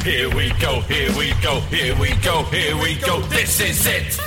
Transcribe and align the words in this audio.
Here 0.00 0.28
we 0.34 0.50
go, 0.60 0.80
here 0.80 1.16
we 1.16 1.32
go, 1.42 1.60
here 1.60 1.96
we 1.96 2.12
go, 2.16 2.42
here 2.44 2.76
we 2.76 2.96
go. 2.96 3.20
This 3.20 3.60
is 3.60 3.86
it. 3.86 4.20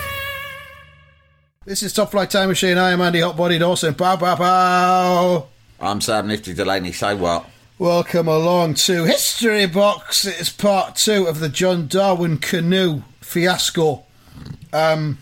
This 1.65 1.83
is 1.83 1.91
Top 1.91 2.11
Flight 2.11 2.29
Time 2.29 2.47
Machine. 2.47 2.77
I 2.77 2.91
am 2.91 3.01
Andy 3.01 3.19
Hotbody 3.19 3.59
Dawson. 3.59 3.93
Pow, 3.93 4.15
pow, 4.15 4.35
pow. 4.37 5.47
I'm 5.81 5.99
Sam 5.99 6.27
Nifty 6.27 6.53
Delaney, 6.53 6.93
say 6.93 7.13
what? 7.13 7.49
Welcome 7.77 8.29
along 8.29 8.75
to 8.75 9.03
History 9.03 9.65
Box. 9.65 10.23
It's 10.23 10.49
part 10.49 10.95
two 10.95 11.27
of 11.27 11.41
the 11.41 11.49
John 11.49 11.87
Darwin 11.87 12.37
canoe 12.37 13.01
fiasco. 13.19 14.05
Um, 14.71 15.17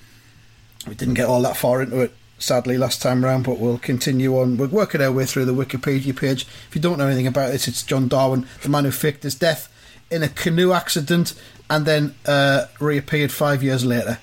we 0.87 0.93
didn't 0.93 1.15
get 1.15 1.25
all 1.25 1.41
that 1.41 1.57
far 1.57 1.81
into 1.81 2.01
it, 2.01 2.13
sadly, 2.37 2.77
last 2.77 3.01
time 3.01 3.25
round, 3.25 3.45
but 3.45 3.57
we'll 3.57 3.79
continue 3.79 4.37
on. 4.37 4.57
We're 4.57 4.67
working 4.67 5.01
our 5.01 5.11
way 5.11 5.25
through 5.25 5.45
the 5.45 5.53
Wikipedia 5.53 6.15
page. 6.15 6.45
If 6.69 6.75
you 6.75 6.81
don't 6.81 6.99
know 6.99 7.07
anything 7.07 7.25
about 7.25 7.51
this, 7.51 7.67
it's 7.67 7.81
John 7.81 8.07
Darwin, 8.07 8.45
the 8.61 8.69
man 8.69 8.83
who 8.85 8.91
faked 8.91 9.23
his 9.23 9.33
death 9.33 9.72
in 10.13 10.23
a 10.23 10.29
canoe 10.29 10.71
accident 10.71 11.33
and 11.69 11.85
then 11.85 12.15
uh, 12.25 12.65
reappeared 12.79 13.31
five 13.31 13.63
years 13.63 13.85
later. 13.85 14.19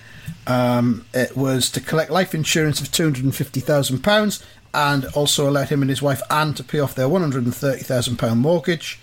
Um, 0.47 1.05
it 1.13 1.37
was 1.37 1.71
to 1.73 1.81
collect 1.81 2.11
life 2.11 2.35
insurance 2.35 2.81
of 2.81 2.89
£250,000 2.89 4.45
and 4.73 5.05
also 5.07 5.49
allowed 5.49 5.69
him 5.69 5.83
and 5.83 5.91
his 5.91 6.01
wife 6.01 6.23
Anne 6.31 6.55
to 6.55 6.65
pay 6.65 6.79
off 6.79 6.95
their 6.95 7.09
£130,000 7.09 8.37
mortgage. 8.37 9.01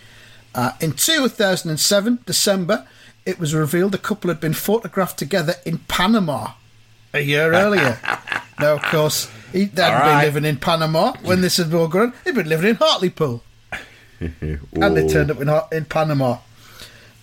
Uh, 0.55 0.71
in 0.79 0.93
2007, 0.93 2.19
December, 2.25 2.87
it 3.25 3.39
was 3.39 3.53
revealed 3.53 3.91
the 3.91 3.97
couple 3.97 4.29
had 4.29 4.39
been 4.39 4.53
photographed 4.53 5.19
together 5.19 5.55
in 5.65 5.79
Panama 5.79 6.53
a 7.13 7.21
year 7.21 7.53
earlier. 7.53 7.99
now, 8.59 8.75
of 8.75 8.81
course, 8.83 9.29
he 9.51 9.65
hadn't 9.65 9.79
All 9.79 10.15
been 10.15 10.21
living 10.21 10.45
in 10.45 10.57
Panama 10.57 11.13
when 11.23 11.41
this 11.41 11.57
had 11.57 11.73
all 11.73 11.87
gone. 11.87 12.13
He'd 12.23 12.35
been 12.35 12.49
living 12.49 12.69
in 12.69 12.75
Hartlepool. 12.75 13.43
and 14.19 14.97
they 14.97 15.07
turned 15.07 15.31
up 15.31 15.41
in, 15.41 15.49
in 15.71 15.85
Panama. 15.85 16.37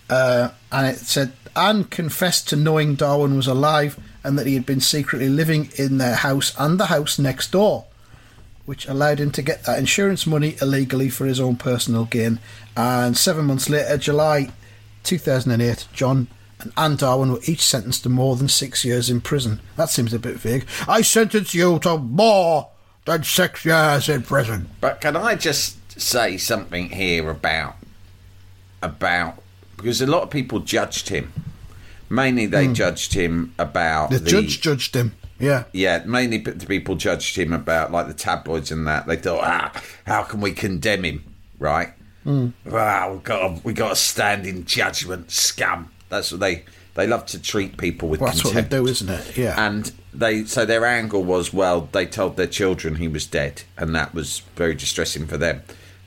Uh, 0.09 0.51
and 0.71 0.87
it 0.87 0.99
said 0.99 1.33
Anne 1.57 1.85
confessed 1.85 2.49
to 2.49 2.57
knowing 2.57 2.95
Darwin 2.95 3.37
was 3.37 3.47
alive 3.47 3.99
and 4.23 4.39
that 4.39 4.47
he 4.47 4.55
had 4.55 4.67
been 4.67 4.81
secretly 4.81 5.29
living 5.29 5.71
in 5.77 5.99
their 5.99 6.17
house 6.17 6.55
and 6.59 6.81
the 6.81 6.87
house 6.87 7.19
next 7.19 7.53
door, 7.53 7.85
which 8.65 8.89
allowed 8.89 9.21
him 9.21 9.31
to 9.33 9.43
get 9.43 9.65
that 9.65 9.79
insurance 9.79 10.27
money 10.27 10.57
illegally 10.61 11.11
for 11.11 11.27
his 11.27 11.41
own 11.41 11.57
personal 11.57 12.05
gain. 12.07 12.41
And 12.77 13.17
seven 13.17 13.45
months 13.45 13.69
later, 13.69 13.97
July 13.99 14.51
2008, 15.05 15.89
John 15.93 16.29
and 16.61 16.73
Anne 16.77 16.97
Darwin 16.97 17.33
were 17.33 17.41
each 17.45 17.63
sentenced 17.63 18.03
to 18.05 18.09
more 18.09 18.37
than 18.37 18.49
six 18.49 18.85
years 18.85 19.11
in 19.11 19.21
prison. 19.21 19.61
That 19.77 19.91
seems 19.91 20.15
a 20.15 20.19
bit 20.19 20.37
vague. 20.37 20.67
I 20.89 21.03
sentence 21.03 21.55
you 21.55 21.79
to 21.81 21.99
more 21.99 22.71
than 23.05 23.23
six 23.23 23.65
years 23.65 24.09
in 24.09 24.23
prison. 24.23 24.71
But 24.81 25.01
can 25.01 25.17
I 25.17 25.35
just 25.35 26.01
say 26.01 26.37
something 26.39 26.91
here 26.91 27.29
about 27.31 27.77
about 28.83 29.44
because 29.77 30.01
a 30.01 30.07
lot 30.07 30.23
of 30.23 30.31
people 30.31 30.61
judged 30.61 31.09
him. 31.09 31.33
Mainly, 32.11 32.47
they 32.47 32.69
judged 32.73 33.15
him 33.15 33.55
about 33.59 34.11
Hmm. 34.11 34.25
The, 34.25 34.31
judge 34.31 34.61
judged 34.61 34.95
him. 34.95 35.12
Yeah. 35.41 35.65
Yeah, 35.73 36.03
mainly 36.07 36.39
the 36.39 36.67
people 36.67 36.95
judged 36.95 37.37
him 37.37 37.53
about 37.53 37.91
like 37.91 38.07
the 38.07 38.15
tabloids 38.15 38.71
and 38.71 38.87
that. 38.87 39.07
They 39.07 39.17
thought, 39.17 39.41
ah, 39.43 39.83
how 40.07 40.23
can 40.23 40.41
we 40.41 40.53
condemn 40.53 41.05
him, 41.05 41.25
right? 41.59 41.89
Hmm. 42.23 42.49
Wow, 42.65 43.15
we 43.15 43.19
got 43.21 43.65
we 43.65 43.73
got 43.73 43.93
a 43.93 43.97
standing 43.97 44.65
judgment, 44.65 45.31
scum. 45.31 45.91
That's 46.09 46.31
what 46.31 46.41
they 46.41 46.65
they 46.95 47.06
love 47.09 47.27
to 47.27 47.43
treat 47.43 47.77
people 47.77 48.09
with 48.09 48.21
Well, 48.21 48.31
that's 48.31 48.45
what 48.45 48.55
they 48.55 48.61
contempt. 48.62 48.87
do, 48.87 48.91
isn't 48.91 49.09
it? 49.09 49.37
Yeah. 49.37 49.55
And 49.67 49.91
they 50.12 50.45
so 50.45 50.65
their 50.65 50.85
angle 50.87 51.25
was 51.25 51.53
well, 51.53 51.89
they 51.93 52.06
told 52.06 52.37
their 52.37 52.47
children 52.47 52.97
he 52.97 53.09
was 53.09 53.27
dead, 53.27 53.62
and 53.77 53.95
that 53.97 54.15
was 54.15 54.41
very 54.56 54.75
distressing 54.75 55.27
for 55.27 55.37
them. 55.37 55.62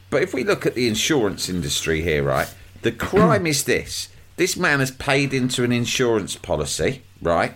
But 0.09 0.23
if 0.23 0.33
we 0.33 0.43
look 0.45 0.65
at 0.65 0.73
the 0.75 0.87
insurance 0.87 1.49
industry 1.49 2.01
here, 2.01 2.23
right, 2.23 2.51
the 2.81 2.91
crime 2.91 3.47
is 3.47 3.63
this: 3.63 4.09
this 4.37 4.55
man 4.57 4.79
has 4.79 4.91
paid 4.91 5.33
into 5.33 5.63
an 5.63 5.71
insurance 5.71 6.35
policy, 6.35 7.03
right, 7.21 7.55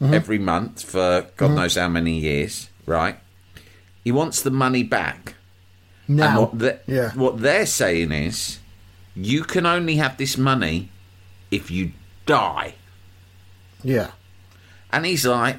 mm-hmm. 0.00 0.14
every 0.14 0.38
month 0.38 0.82
for 0.82 1.28
God 1.36 1.46
mm-hmm. 1.46 1.54
knows 1.56 1.76
how 1.76 1.88
many 1.88 2.18
years, 2.18 2.68
right. 2.86 3.18
He 4.04 4.12
wants 4.12 4.42
the 4.42 4.50
money 4.50 4.82
back. 4.82 5.34
Now. 6.10 6.40
what, 6.40 6.58
the, 6.58 6.80
yeah. 6.86 7.12
what 7.12 7.40
they're 7.40 7.66
saying 7.66 8.12
is, 8.12 8.58
you 9.14 9.44
can 9.44 9.66
only 9.66 9.96
have 9.96 10.16
this 10.16 10.38
money 10.38 10.90
if 11.50 11.70
you 11.70 11.92
die. 12.24 12.74
Yeah. 13.82 14.12
And 14.90 15.04
he's 15.04 15.26
like, 15.26 15.58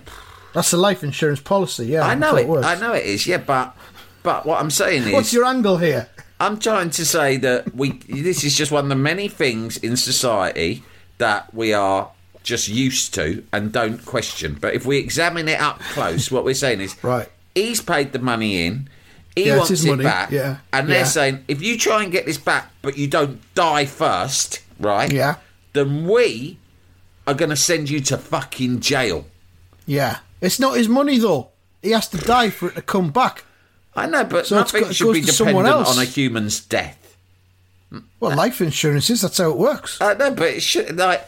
That's 0.54 0.74
a 0.74 0.78
life 0.78 1.04
insurance 1.04 1.40
policy, 1.40 1.86
yeah. 1.86 2.02
I 2.02 2.16
know 2.16 2.36
it. 2.36 2.48
how. 2.48 2.64
I 2.64 2.80
know 2.80 2.94
it 2.94 3.06
is. 3.06 3.28
Yeah, 3.28 3.38
but 3.38 3.76
but 4.24 4.46
what 4.46 4.60
I'm 4.60 4.72
saying 4.72 5.04
is, 5.04 5.14
What's 5.14 5.34
your 5.34 5.46
angle 5.46 5.78
here? 5.78 6.10
I'm 6.40 6.58
trying 6.60 6.90
to 6.92 7.06
say 7.06 7.38
that 7.38 7.76
we. 7.76 7.94
This 8.08 8.44
is 8.44 8.56
just 8.56 8.72
one 8.72 8.86
of 8.86 8.90
the 8.90 8.96
many 8.96 9.28
things 9.28 9.78
in 9.78 9.98
society 9.98 10.84
that 11.18 11.54
we 11.54 11.74
are 11.74 12.10
just 12.44 12.70
used 12.70 13.14
to 13.16 13.44
and 13.52 13.72
don't 13.74 14.04
question. 14.06 14.58
But 14.60 14.74
if 14.74 14.86
we 14.86 14.98
examine 14.98 15.50
it 15.50 15.60
up 15.60 15.80
close, 15.80 16.32
what 16.32 16.46
we're 16.46 16.54
saying 16.54 16.80
is, 16.82 16.96
Right. 17.04 17.28
He's 17.56 17.82
paid 17.82 18.14
the 18.14 18.20
money 18.20 18.66
in. 18.66 18.90
He 19.36 19.48
Yeah, 19.48 19.58
wants 19.58 19.72
it 19.72 19.86
money, 19.90 20.04
back. 20.04 20.32
yeah, 20.32 20.58
And 20.72 20.88
they're 20.90 21.06
saying 21.06 21.44
if 21.50 21.62
you 21.62 21.78
try 21.78 22.04
and 22.04 22.12
get 22.12 22.26
this 22.26 22.38
back, 22.38 22.72
but 22.82 22.98
you 22.98 23.08
don't 23.08 23.42
die 23.54 23.86
first, 23.86 24.62
right? 24.80 25.12
Yeah. 25.12 25.36
Then 25.74 26.08
we 26.08 26.58
are 27.28 27.34
going 27.34 27.50
to 27.50 27.56
send 27.58 27.90
you 27.90 28.00
to 28.02 28.18
fucking 28.18 28.80
jail. 28.80 29.26
Yeah. 29.86 30.20
It's 30.42 30.60
not 30.60 30.78
his 30.78 30.88
money, 30.88 31.18
though. 31.20 31.50
He 31.82 31.92
has 31.92 32.08
to 32.10 32.18
die 32.18 32.50
for 32.50 32.70
it 32.70 32.76
to 32.76 32.82
come 32.82 33.12
back. 33.12 33.44
I 33.96 34.06
know, 34.06 34.24
but 34.24 34.48
So 34.48 34.56
nothing 34.58 34.84
got- 34.84 34.96
should 34.96 35.14
be 35.14 35.22
dependent 35.22 35.68
else. 35.68 35.96
on 35.98 36.02
a 36.02 36.06
human's 36.06 36.60
death. 36.62 36.96
Well, 38.20 38.36
life 38.36 38.62
insurance 38.62 39.10
is, 39.10 39.22
that's 39.22 39.40
how 39.40 39.50
it 39.50 39.58
works. 39.58 40.00
I 40.00 40.14
know, 40.14 40.32
but 40.32 40.48
it 40.50 40.62
should 40.62 40.96
like. 40.96 41.28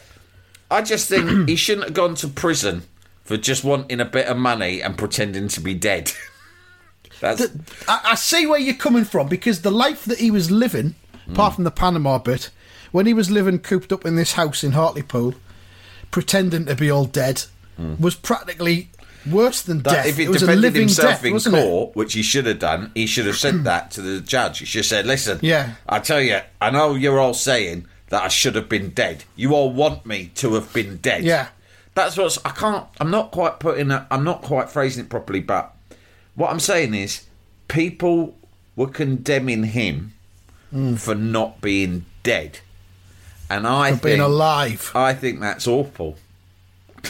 I 0.70 0.80
just 0.82 1.08
think 1.08 1.48
he 1.48 1.56
shouldn't 1.56 1.86
have 1.88 1.94
gone 1.94 2.14
to 2.16 2.28
prison 2.28 2.82
for 3.24 3.36
just 3.36 3.64
wanting 3.64 4.00
a 4.00 4.04
bit 4.04 4.26
of 4.26 4.36
money 4.36 4.80
and 4.80 4.96
pretending 4.96 5.48
to 5.48 5.60
be 5.60 5.74
dead. 5.74 6.12
That's 7.20 7.42
I, 7.88 8.00
I 8.04 8.14
see 8.14 8.46
where 8.46 8.58
you're 8.60 8.74
coming 8.74 9.04
from 9.04 9.28
because 9.28 9.62
the 9.62 9.70
life 9.72 10.04
that 10.04 10.18
he 10.18 10.30
was 10.30 10.50
living, 10.50 10.94
Hmm. 11.26 11.32
apart 11.32 11.54
from 11.56 11.64
the 11.64 11.70
Panama 11.70 12.18
bit, 12.18 12.50
when 12.90 13.06
he 13.06 13.14
was 13.14 13.30
living 13.30 13.58
cooped 13.58 13.92
up 13.92 14.04
in 14.04 14.16
this 14.16 14.32
house 14.32 14.62
in 14.64 14.72
Hartlepool, 14.72 15.34
pretending 16.10 16.66
to 16.66 16.74
be 16.74 16.90
all 16.90 17.04
dead, 17.06 17.44
was 17.98 18.14
practically 18.14 18.90
worse 19.30 19.62
than 19.62 19.82
that 19.82 19.90
death. 19.92 20.06
if 20.06 20.16
he 20.16 20.24
it 20.24 20.32
defended 20.32 20.74
himself 20.74 21.10
death, 21.10 21.24
in 21.24 21.32
wasn't 21.34 21.56
it? 21.56 21.62
court, 21.64 21.96
which 21.96 22.14
he 22.14 22.22
should 22.22 22.46
have 22.46 22.58
done, 22.58 22.90
he 22.94 23.06
should 23.06 23.26
have 23.26 23.36
said 23.36 23.64
that 23.64 23.90
to 23.92 24.02
the 24.02 24.20
judge. 24.20 24.58
He 24.60 24.64
should 24.66 24.80
have 24.80 24.86
said, 24.86 25.06
"Listen, 25.06 25.38
Yeah. 25.42 25.74
I 25.88 25.98
tell 26.00 26.20
you, 26.20 26.40
I 26.60 26.70
know 26.70 26.94
you're 26.94 27.18
all 27.20 27.34
saying 27.34 27.86
that 28.08 28.22
I 28.22 28.28
should 28.28 28.54
have 28.56 28.68
been 28.68 28.90
dead. 28.90 29.24
You 29.36 29.54
all 29.54 29.72
want 29.72 30.04
me 30.06 30.30
to 30.36 30.54
have 30.54 30.72
been 30.72 30.98
dead. 30.98 31.24
Yeah. 31.24 31.48
That's 31.94 32.16
what's. 32.16 32.38
I 32.44 32.50
can't. 32.50 32.86
I'm 33.00 33.10
not 33.10 33.30
quite 33.32 33.58
putting. 33.60 33.90
I'm 33.92 34.24
not 34.24 34.42
quite 34.42 34.70
phrasing 34.70 35.04
it 35.04 35.10
properly. 35.10 35.40
But 35.40 35.74
what 36.34 36.50
I'm 36.50 36.60
saying 36.60 36.94
is, 36.94 37.26
people 37.68 38.34
were 38.76 38.88
condemning 38.88 39.64
him 39.64 40.14
Hmm. 40.70 40.94
for 40.94 41.14
not 41.14 41.60
being 41.60 42.06
dead, 42.22 42.60
and 43.50 43.66
I 43.66 43.94
For 43.96 44.06
being 44.08 44.20
alive. 44.20 44.90
I 44.94 45.12
think 45.12 45.40
that's 45.40 45.66
awful 45.68 46.16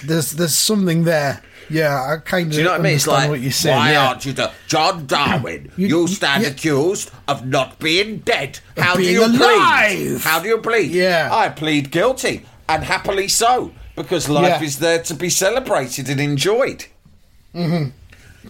there's 0.05 0.33
there's 0.33 0.55
something 0.55 1.05
there. 1.05 1.43
Yeah, 1.71 1.95
I 2.15 2.17
kind 2.19 2.47
of 2.49 2.53
Do 2.53 2.59
you 2.59 2.65
know 2.65 2.73
what 2.73 2.81
I 2.81 2.83
mean? 2.83 2.95
It's 2.97 3.07
like, 3.07 3.31
what 3.31 3.41
you're 3.41 3.51
saying. 3.53 3.77
why 3.77 3.93
yeah. 3.93 4.09
aren't 4.09 4.27
you 4.27 4.33
the 4.33 4.51
John 4.67 5.07
Darwin? 5.07 5.71
You- 5.77 5.89
You, 5.89 6.09
stand 6.09 6.43
yeah. 6.43 6.51
accused 6.51 7.11
of 7.29 7.47
not 7.47 7.79
being 7.79 8.19
dead. 8.19 8.59
How 8.77 8.97
do 8.97 9.03
you 9.03 9.25
alive. 9.25 9.39
plead? 9.39 10.21
How 10.21 10.41
do 10.41 10.49
you 10.49 10.59
plead? 10.59 10.91
Yeah. 10.91 11.29
I 11.33 11.49
plead 11.49 11.91
guilty, 11.91 12.45
and 12.69 12.85
happily 12.85 13.29
so, 13.29 13.73
because 13.97 14.29
life 14.29 14.61
Yeah. 14.61 14.67
is 14.67 14.79
there 14.81 15.03
to 15.05 15.15
be 15.15 15.31
celebrated 15.31 16.09
and 16.11 16.21
enjoyed. 16.21 16.87
Mm-hmm. 17.55 17.91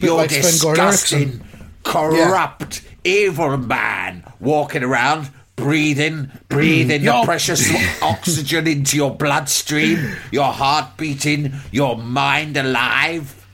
You're 0.05 0.17
like 0.17 0.31
disgusting, 0.31 1.43
corrupt, 1.85 2.83
evil 3.05 3.57
man 3.57 4.25
walking 4.41 4.83
around. 4.83 5.31
Breathing, 5.57 6.31
breathing 6.49 7.03
mm. 7.03 7.21
the 7.21 7.25
precious 7.25 7.71
oxygen 8.03 8.67
into 8.67 8.97
your 8.97 9.15
bloodstream, 9.15 10.17
your 10.31 10.53
heart 10.53 10.97
beating, 10.97 11.53
your 11.71 11.97
mind 11.97 12.57
alive. 12.57 13.47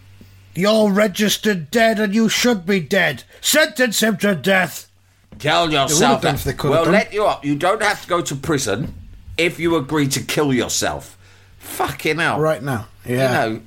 You're 0.55 0.91
registered 0.91 1.71
dead, 1.71 1.99
and 2.01 2.15
you 2.15 2.29
should 2.29 2.67
be 2.67 2.81
dead. 2.81 3.25
Sentence 3.41 4.03
him 4.03 4.17
to 4.19 4.35
death. 4.35 4.91
Tell 5.39 5.71
yourself 5.71 6.23
that 6.23 6.65
we'll 6.65 6.85
done. 6.85 6.93
let 6.93 7.13
you 7.13 7.25
up. 7.25 7.45
You 7.45 7.55
don't 7.55 7.83
have 7.83 8.03
to 8.03 8.09
go 8.09 8.21
to 8.23 8.35
prison 8.35 8.95
if 9.37 9.61
you 9.61 9.77
agree 9.77 10.09
to 10.09 10.23
kill 10.23 10.53
yourself. 10.53 11.17
Fucking 11.59 12.19
hell. 12.19 12.41
Right 12.41 12.63
now, 12.63 12.89
yeah. 13.07 13.47
You 13.47 13.63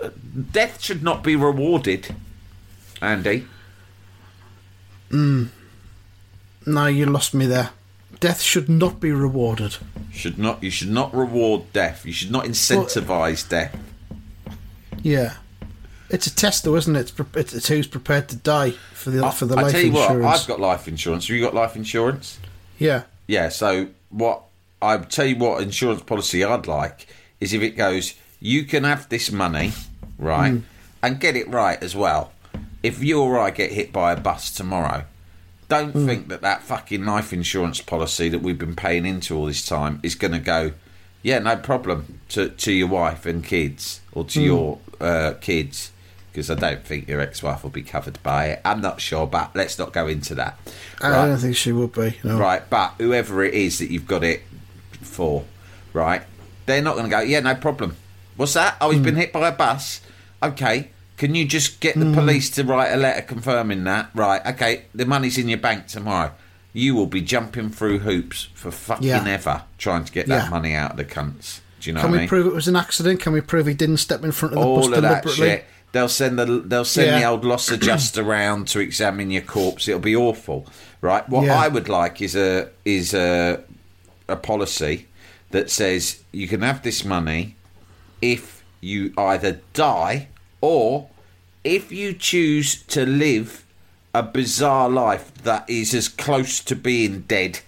know, 0.00 0.10
death 0.52 0.80
should 0.80 1.02
not 1.02 1.24
be 1.24 1.34
rewarded, 1.34 2.14
Andy. 3.02 3.46
Hmm. 5.10 5.46
No, 6.66 6.86
you 6.86 7.06
lost 7.06 7.32
me 7.34 7.46
there. 7.46 7.70
Death 8.20 8.40
should 8.42 8.68
not 8.68 8.98
be 9.00 9.12
rewarded. 9.12 9.76
Should 10.12 10.38
not. 10.38 10.62
You 10.62 10.70
should 10.70 10.90
not 10.90 11.14
reward 11.14 11.72
death. 11.72 12.04
You 12.06 12.12
should 12.12 12.30
not 12.30 12.44
incentivize 12.46 13.48
death. 13.48 13.76
Yeah, 15.02 15.34
it's 16.08 16.26
a 16.26 16.34
test, 16.34 16.64
though, 16.64 16.76
isn't 16.76 16.96
it? 16.96 17.00
It's, 17.00 17.10
pre- 17.10 17.26
it's, 17.40 17.54
it's 17.54 17.68
who's 17.68 17.86
prepared 17.86 18.28
to 18.30 18.36
die 18.36 18.70
for 18.70 19.10
the 19.10 19.30
for 19.30 19.46
the 19.46 19.56
I 19.56 19.62
life 19.62 19.72
tell 19.72 19.80
you 19.82 19.88
insurance. 19.90 20.24
what, 20.24 20.40
I've 20.40 20.46
got 20.46 20.60
life 20.60 20.88
insurance. 20.88 21.28
Have 21.28 21.36
you 21.36 21.42
got 21.42 21.54
life 21.54 21.76
insurance? 21.76 22.38
yeah, 22.78 23.02
Yeah, 23.26 23.48
so 23.50 23.88
what 24.10 24.42
I 24.82 24.96
tell 24.98 25.26
you 25.26 25.36
what 25.36 25.62
insurance 25.62 26.02
policy 26.02 26.42
I'd 26.44 26.66
like 26.66 27.06
is 27.40 27.52
if 27.52 27.62
it 27.62 27.70
goes, 27.76 28.14
you 28.40 28.64
can 28.64 28.84
have 28.84 29.08
this 29.08 29.30
money, 29.30 29.72
right, 30.18 30.50
Hmm. 30.52 30.58
and 31.02 31.20
get 31.20 31.36
it 31.36 31.48
right 31.48 31.80
as 31.82 31.94
well. 31.94 32.32
If 32.82 33.02
you 33.02 33.20
or 33.20 33.38
I 33.38 33.50
get 33.50 33.72
hit 33.72 33.92
by 33.92 34.12
a 34.12 34.16
bus 34.20 34.50
tomorrow, 34.50 35.04
don't 35.68 35.90
Hmm. 35.92 36.06
think 36.06 36.28
that 36.28 36.42
that 36.42 36.62
fucking 36.62 37.04
life 37.04 37.32
insurance 37.32 37.80
policy 37.80 38.28
that 38.28 38.40
we've 38.40 38.58
been 38.58 38.76
paying 38.76 39.04
into 39.06 39.36
all 39.36 39.46
this 39.46 39.64
time 39.66 39.98
is 40.02 40.14
going 40.14 40.32
to 40.32 40.38
go, 40.38 40.72
yeah, 41.22 41.38
no 41.40 41.56
problem 41.56 42.20
to 42.30 42.48
to 42.50 42.72
your 42.72 42.88
wife 42.88 43.26
and 43.26 43.44
kids 43.44 44.00
or 44.12 44.24
to 44.26 44.40
your 44.40 44.78
uh, 45.00 45.32
kids. 45.40 45.90
Because 46.32 46.50
I 46.50 46.54
don't 46.54 46.84
think 46.84 47.08
your 47.08 47.20
ex-wife 47.22 47.62
will 47.62 47.70
be 47.70 47.80
covered 47.82 48.22
by 48.22 48.48
it. 48.48 48.60
I'm 48.62 48.82
not 48.82 49.00
sure, 49.00 49.26
but 49.26 49.52
let's 49.56 49.78
not 49.78 49.94
go 49.94 50.06
into 50.06 50.34
that. 50.34 50.58
I 51.00 51.08
Right. 51.10 51.26
don't 51.28 51.38
think 51.38 51.56
she 51.56 51.72
would 51.72 51.92
be. 51.94 52.18
No. 52.22 52.36
Right, 52.38 52.62
but 52.68 52.92
whoever 52.98 53.42
it 53.42 53.54
is 53.54 53.78
that 53.78 53.90
you've 53.90 54.06
got 54.06 54.22
it 54.22 54.42
for, 55.00 55.44
right, 55.94 56.22
they're 56.66 56.82
not 56.82 56.92
going 56.96 57.06
to 57.06 57.10
go, 57.10 57.20
yeah, 57.20 57.40
no 57.40 57.54
problem. 57.54 57.96
What's 58.36 58.52
that? 58.52 58.76
Oh, 58.82 58.90
he's 58.90 59.00
been 59.00 59.16
hit 59.16 59.32
by 59.32 59.48
a 59.48 59.52
bus. 59.52 60.02
Okay, 60.42 60.90
can 61.16 61.34
you 61.34 61.44
just 61.46 61.80
get 61.80 61.94
the 61.96 62.04
mm. 62.04 62.14
police 62.14 62.50
to 62.50 62.64
write 62.64 62.92
a 62.92 62.96
letter 62.96 63.22
confirming 63.22 63.84
that? 63.84 64.10
Right, 64.14 64.44
okay, 64.46 64.84
the 64.94 65.06
money's 65.06 65.38
in 65.38 65.48
your 65.48 65.58
bank 65.58 65.86
tomorrow. 65.86 66.32
You 66.72 66.94
will 66.94 67.06
be 67.06 67.22
jumping 67.22 67.70
through 67.70 68.00
hoops 68.00 68.48
for 68.54 68.70
fucking 68.70 69.08
Yeah. 69.08 69.24
ever 69.26 69.62
trying 69.78 70.04
to 70.04 70.12
get 70.12 70.26
that 70.28 70.44
Yeah. 70.44 70.50
money 70.50 70.74
out 70.74 70.92
of 70.92 70.96
the 70.98 71.04
cunts. 71.04 71.60
Do 71.80 71.90
you 71.90 71.94
know 71.94 72.02
Can 72.02 72.10
what 72.10 72.14
we 72.16 72.18
mean? 72.20 72.28
prove 72.28 72.46
it 72.46 72.52
was 72.54 72.68
an 72.68 72.76
accident? 72.76 73.20
Can 73.20 73.32
we 73.32 73.40
prove 73.40 73.66
he 73.66 73.74
didn't 73.74 73.98
step 73.98 74.24
in 74.24 74.32
front 74.32 74.54
of 74.54 74.60
the 74.60 74.66
all 74.66 74.76
bus 74.76 74.86
of 74.86 74.90
that 75.02 75.22
deliberately? 75.22 75.46
shit. 75.48 75.64
They'll 75.92 76.08
send 76.08 76.38
the 76.38 76.44
they'll 76.44 76.84
send 76.84 77.22
the 77.22 77.26
old 77.26 77.44
loss 77.44 77.70
adjuster 77.70 78.22
round 78.36 78.68
to 78.68 78.80
examine 78.80 79.30
your 79.30 79.42
corpse. 79.42 79.88
It'll 79.88 80.00
be 80.00 80.16
awful, 80.16 80.66
right? 81.00 81.26
What 81.28 81.46
Yeah. 81.46 81.58
I 81.58 81.68
would 81.68 81.88
like 81.88 82.20
is 82.20 82.36
a 82.36 82.68
is 82.84 83.14
a 83.14 83.60
a 84.28 84.36
policy 84.36 85.06
that 85.52 85.70
says 85.70 86.18
you 86.32 86.48
can 86.48 86.60
have 86.60 86.82
this 86.82 87.04
money 87.04 87.56
if 88.20 88.62
you 88.80 89.12
either 89.16 89.60
die 89.72 90.28
or 90.60 91.08
if 91.64 91.90
you 91.90 92.12
choose 92.12 92.82
to 92.84 93.04
live 93.04 93.64
a 94.14 94.22
bizarre 94.22 94.88
life 94.88 95.34
that 95.42 95.68
is 95.68 95.92
as 95.94 96.08
close 96.08 96.60
to 96.60 96.74
being 96.74 97.20
dead 97.22 97.60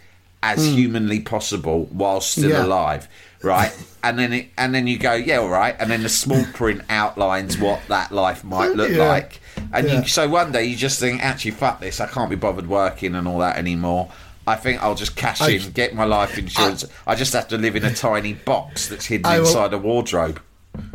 as 0.42 0.66
hmm. 0.66 0.74
humanly 0.74 1.20
possible 1.20 1.86
while 1.86 2.20
still. 2.20 2.50
Yeah. 2.50 2.64
alive 2.64 3.08
right 3.42 3.76
and 4.02 4.18
then 4.18 4.32
it 4.32 4.48
and 4.56 4.74
then 4.74 4.86
you 4.86 4.98
go 4.98 5.14
yeah 5.14 5.38
all 5.38 5.48
right 5.48 5.76
and 5.78 5.90
then 5.90 6.02
the 6.02 6.08
small 6.08 6.44
print 6.54 6.80
outlines 6.88 7.58
what 7.58 7.80
that 7.88 8.12
life 8.12 8.44
might 8.44 8.70
look 8.74 8.90
Yeah. 8.90 9.08
like 9.08 9.40
and 9.72 9.86
Yeah. 9.86 10.00
you 10.00 10.08
so 10.08 10.28
one 10.28 10.52
day 10.52 10.64
you 10.64 10.76
just 10.76 11.00
think 11.00 11.22
actually 11.22 11.50
fuck 11.52 11.80
this 11.80 12.00
i 12.00 12.06
can't 12.06 12.30
be 12.30 12.36
bothered 12.36 12.68
working 12.68 13.14
and 13.14 13.28
all 13.28 13.38
that 13.38 13.56
anymore 13.56 14.10
I 14.48 14.56
think 14.56 14.82
I'll 14.82 14.94
just 14.94 15.14
cash 15.14 15.42
I- 15.42 15.50
in, 15.50 15.72
get 15.72 15.94
my 15.94 16.04
life 16.04 16.38
insurance. 16.38 16.86
I, 17.06 17.14
just 17.14 17.34
have 17.34 17.48
to 17.48 17.58
live 17.58 17.76
in 17.76 17.84
a 17.84 17.94
tiny 17.94 18.32
box 18.32 18.88
that's 18.88 19.04
hidden 19.04 19.30
will- 19.30 19.40
inside 19.40 19.74
a 19.74 19.78
wardrobe. 19.78 20.40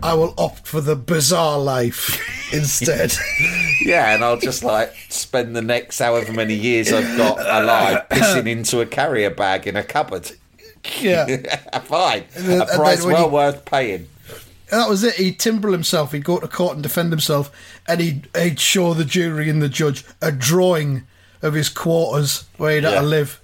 I 0.02 0.14
will 0.14 0.34
opt 0.38 0.68
for 0.68 0.82
the 0.82 0.96
bizarre 0.96 1.60
life 1.60 2.20
instead. 2.54 3.14
Yeah, 3.82 4.14
and 4.14 4.24
I'll 4.24 4.38
just 4.40 4.64
like 4.64 4.94
spend 5.10 5.56
the 5.56 5.62
next 5.62 6.00
however 6.00 6.32
many 6.34 6.54
years 6.56 6.92
I've 6.92 7.18
got 7.18 7.40
alive 7.40 8.08
pissing 8.10 8.48
into 8.48 8.82
a 8.82 8.86
carrier 8.86 9.30
bag 9.30 9.66
in 9.68 9.76
a 9.76 9.84
cupboard. 9.84 10.32
yeah. 11.00 11.80
Fine, 11.84 12.26
then- 12.36 12.62
a 12.62 12.66
price 12.66 13.04
well 13.06 13.26
you- 13.28 13.34
worth 13.34 13.66
paying. 13.66 14.08
That 14.72 14.90
was 14.90 15.04
it. 15.04 15.16
He'd 15.16 15.40
timber 15.40 15.72
himself. 15.72 16.14
He'd 16.14 16.24
go 16.24 16.40
to 16.40 16.48
court 16.48 16.74
and 16.74 16.82
defend 16.82 17.12
himself, 17.12 17.52
and 17.88 18.02
he'd, 18.02 18.28
he'd 18.36 18.60
show 18.60 18.96
the 18.96 19.06
jury 19.06 19.48
and 19.48 19.62
the 19.62 19.70
judge 19.70 20.04
a 20.20 20.32
drawing 20.32 21.04
of 21.44 21.54
his 21.54 21.70
quarters 21.70 22.46
where 22.58 22.76
he'd 22.76 22.84
had 22.84 22.94
Yeah. 22.94 23.02
to 23.02 23.06
live, 23.06 23.40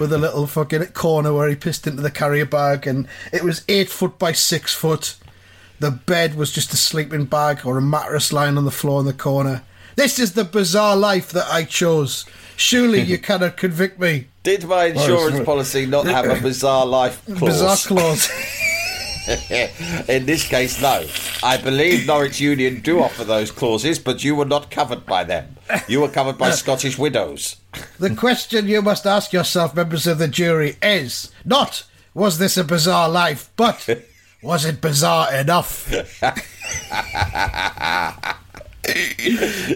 with 0.00 0.14
a 0.14 0.18
little 0.18 0.46
fucking 0.46 0.82
corner 0.92 1.34
where 1.34 1.48
he 1.48 1.56
pissed 1.56 1.86
into 1.86 2.00
the 2.00 2.10
carrier 2.10 2.46
bag, 2.46 2.86
and 2.86 3.06
it 3.34 3.42
was 3.44 3.62
eight 3.68 3.90
foot 3.90 4.18
by 4.18 4.32
six 4.32 4.72
foot. 4.74 5.16
The 5.82 5.90
bed 5.90 6.36
was 6.36 6.52
just 6.52 6.72
a 6.72 6.76
sleeping 6.76 7.24
bag 7.24 7.66
or 7.66 7.76
a 7.76 7.82
mattress 7.82 8.32
lying 8.32 8.56
on 8.56 8.64
the 8.64 8.70
floor 8.70 9.00
in 9.00 9.06
the 9.06 9.12
corner. 9.12 9.62
This 9.96 10.20
is 10.20 10.34
the 10.34 10.44
bizarre 10.44 10.94
life 10.94 11.32
that 11.32 11.48
I 11.50 11.64
chose. 11.64 12.24
Surely 12.54 13.00
you 13.00 13.18
cannot 13.28 13.56
convict 13.56 13.98
me. 13.98 14.28
Did 14.44 14.62
my 14.66 14.84
insurance 14.84 15.32
sorry. 15.32 15.44
policy 15.44 15.86
not 15.86 16.06
have 16.06 16.26
a 16.26 16.40
bizarre 16.40 16.86
life 16.86 17.24
clause? 17.24 17.40
Bizarre 17.40 17.76
clause. 17.78 18.30
In 20.08 20.24
this 20.24 20.46
case, 20.46 20.80
no. 20.80 21.04
I 21.42 21.56
believe 21.56 22.06
Norwich 22.06 22.38
Union 22.38 22.80
do 22.80 23.02
offer 23.02 23.24
those 23.24 23.50
clauses, 23.50 23.98
but 23.98 24.22
you 24.22 24.36
were 24.36 24.44
not 24.44 24.70
covered 24.70 25.04
by 25.04 25.24
them. 25.24 25.56
You 25.88 26.02
were 26.02 26.08
covered 26.08 26.38
by 26.38 26.50
Scottish 26.62 26.96
widows. 26.96 27.56
The 27.98 28.14
question 28.14 28.68
you 28.68 28.82
must 28.82 29.04
ask 29.04 29.32
yourself, 29.32 29.74
members 29.74 30.06
of 30.06 30.18
the 30.18 30.28
jury, 30.28 30.76
is 30.80 31.32
not 31.44 31.82
was 32.14 32.38
this 32.38 32.56
a 32.56 32.62
bizarre 32.62 33.08
life, 33.08 33.50
but 33.56 33.88
was 34.42 34.64
it 34.64 34.80
bizarre 34.80 35.32
enough? 35.34 35.88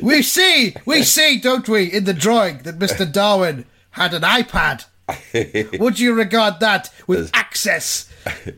we 0.03 0.23
see, 0.23 0.75
we 0.85 1.03
see, 1.03 1.39
don't 1.39 1.69
we, 1.69 1.85
in 1.85 2.05
the 2.05 2.15
drawing 2.15 2.59
that 2.59 2.79
Mr. 2.79 3.11
Darwin 3.11 3.65
had 3.91 4.13
an 4.15 4.23
iPad. 4.23 4.85
Would 5.79 6.01
you 6.01 6.15
regard 6.15 6.61
that 6.61 6.93
with 7.07 7.31
access 7.33 8.11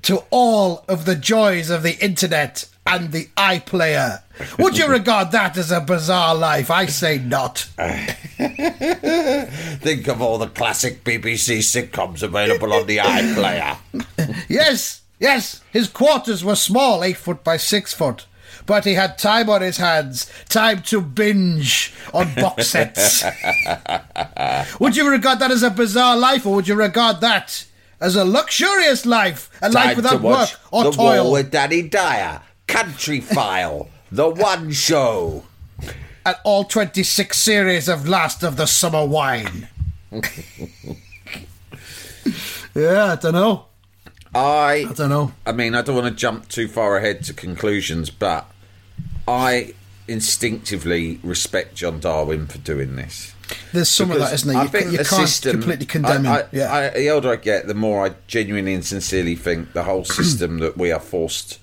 to 0.02 0.24
all 0.30 0.84
of 0.88 1.04
the 1.04 1.14
joys 1.14 1.68
of 1.68 1.82
the 1.82 2.02
internet 2.02 2.64
and 2.86 3.12
the 3.12 3.26
iPlayer? 3.36 4.22
Would 4.58 4.78
you 4.78 4.88
regard 4.88 5.32
that 5.32 5.58
as 5.58 5.70
a 5.70 5.80
bizarre 5.80 6.34
life? 6.34 6.70
I 6.70 6.86
say 6.86 7.18
not. 7.18 7.58
Think 8.38 10.08
of 10.08 10.22
all 10.22 10.38
the 10.38 10.48
classic 10.48 11.04
BBC 11.04 11.58
sitcoms 11.58 12.22
available 12.22 12.72
on 12.72 12.86
the 12.86 12.96
iPlayer. 12.98 13.76
Yes, 14.48 14.97
yes, 15.18 15.60
his 15.72 15.88
quarters 15.88 16.44
were 16.44 16.56
small, 16.56 17.02
eight 17.04 17.16
foot 17.16 17.42
by 17.44 17.56
six 17.56 17.92
foot. 17.92 18.26
But 18.66 18.84
he 18.84 18.94
had 18.94 19.16
time 19.18 19.48
on 19.48 19.62
his 19.62 19.76
hands, 19.78 20.30
time 20.48 20.82
to 20.84 21.00
binge 21.00 21.92
on 22.12 22.34
box 22.34 22.66
sets. 22.70 23.24
would 24.78 24.94
you 24.96 25.08
regard 25.10 25.38
that 25.38 25.50
as 25.50 25.62
a 25.62 25.70
bizarre 25.70 26.16
life, 26.16 26.44
or 26.44 26.54
would 26.56 26.68
you 26.68 26.74
regard 26.74 27.20
that 27.22 27.64
as 28.00 28.14
a 28.16 28.24
luxurious 28.24 29.06
life, 29.06 29.50
a 29.62 29.70
life 29.70 29.96
without 29.96 30.20
work 30.20 30.50
or 30.70 30.84
The 30.84 30.90
toil? 30.92 31.24
War 31.24 31.32
with 31.32 31.50
Danny 31.50 31.82
Dyer, 31.82 32.42
Country 32.66 33.20
File, 33.20 33.88
The 34.12 34.28
One 34.28 34.70
Show. 34.72 35.44
and 36.26 36.36
all 36.44 36.64
26 36.64 37.38
series 37.38 37.88
of 37.88 38.06
Last 38.08 38.42
of 38.42 38.56
the 38.56 38.66
Summer 38.66 39.04
Wine. 39.06 39.68
yeah, 42.74 43.12
I 43.12 43.16
don't 43.16 43.32
know. 43.32 43.66
I 44.38 44.86
I 44.88 44.92
don't 44.92 45.08
know. 45.10 45.32
I 45.46 45.52
mean, 45.52 45.74
I 45.74 45.82
don't 45.82 45.96
want 45.96 46.08
to 46.08 46.14
jump 46.14 46.48
too 46.48 46.68
far 46.68 46.96
ahead 46.96 47.24
to 47.24 47.34
conclusions, 47.34 48.10
but 48.10 48.50
I 49.26 49.74
instinctively 50.06 51.20
respect 51.22 51.74
John 51.74 52.00
Darwin 52.00 52.46
for 52.46 52.58
doing 52.58 52.96
this. 52.96 53.34
There's 53.72 53.88
some 53.88 54.10
of 54.10 54.18
that, 54.18 54.32
isn't 54.34 54.48
there? 54.48 54.58
I 54.58 54.64
You, 54.64 54.68
think 54.68 54.92
you 54.92 54.98
the 54.98 55.04
can't 55.04 55.28
system, 55.28 55.52
completely 55.52 55.86
condemn 55.86 56.26
I, 56.26 56.40
him. 56.40 56.46
I, 56.52 56.56
yeah. 56.56 56.74
I, 56.74 56.90
the 56.90 57.10
older 57.10 57.32
I 57.32 57.36
get, 57.36 57.66
the 57.66 57.74
more 57.74 58.06
I 58.06 58.14
genuinely 58.26 58.74
and 58.74 58.84
sincerely 58.84 59.34
think 59.36 59.72
the 59.72 59.84
whole 59.84 60.04
system 60.18 60.58
that 60.58 60.76
we 60.76 60.92
are 60.92 61.00
forced 61.00 61.58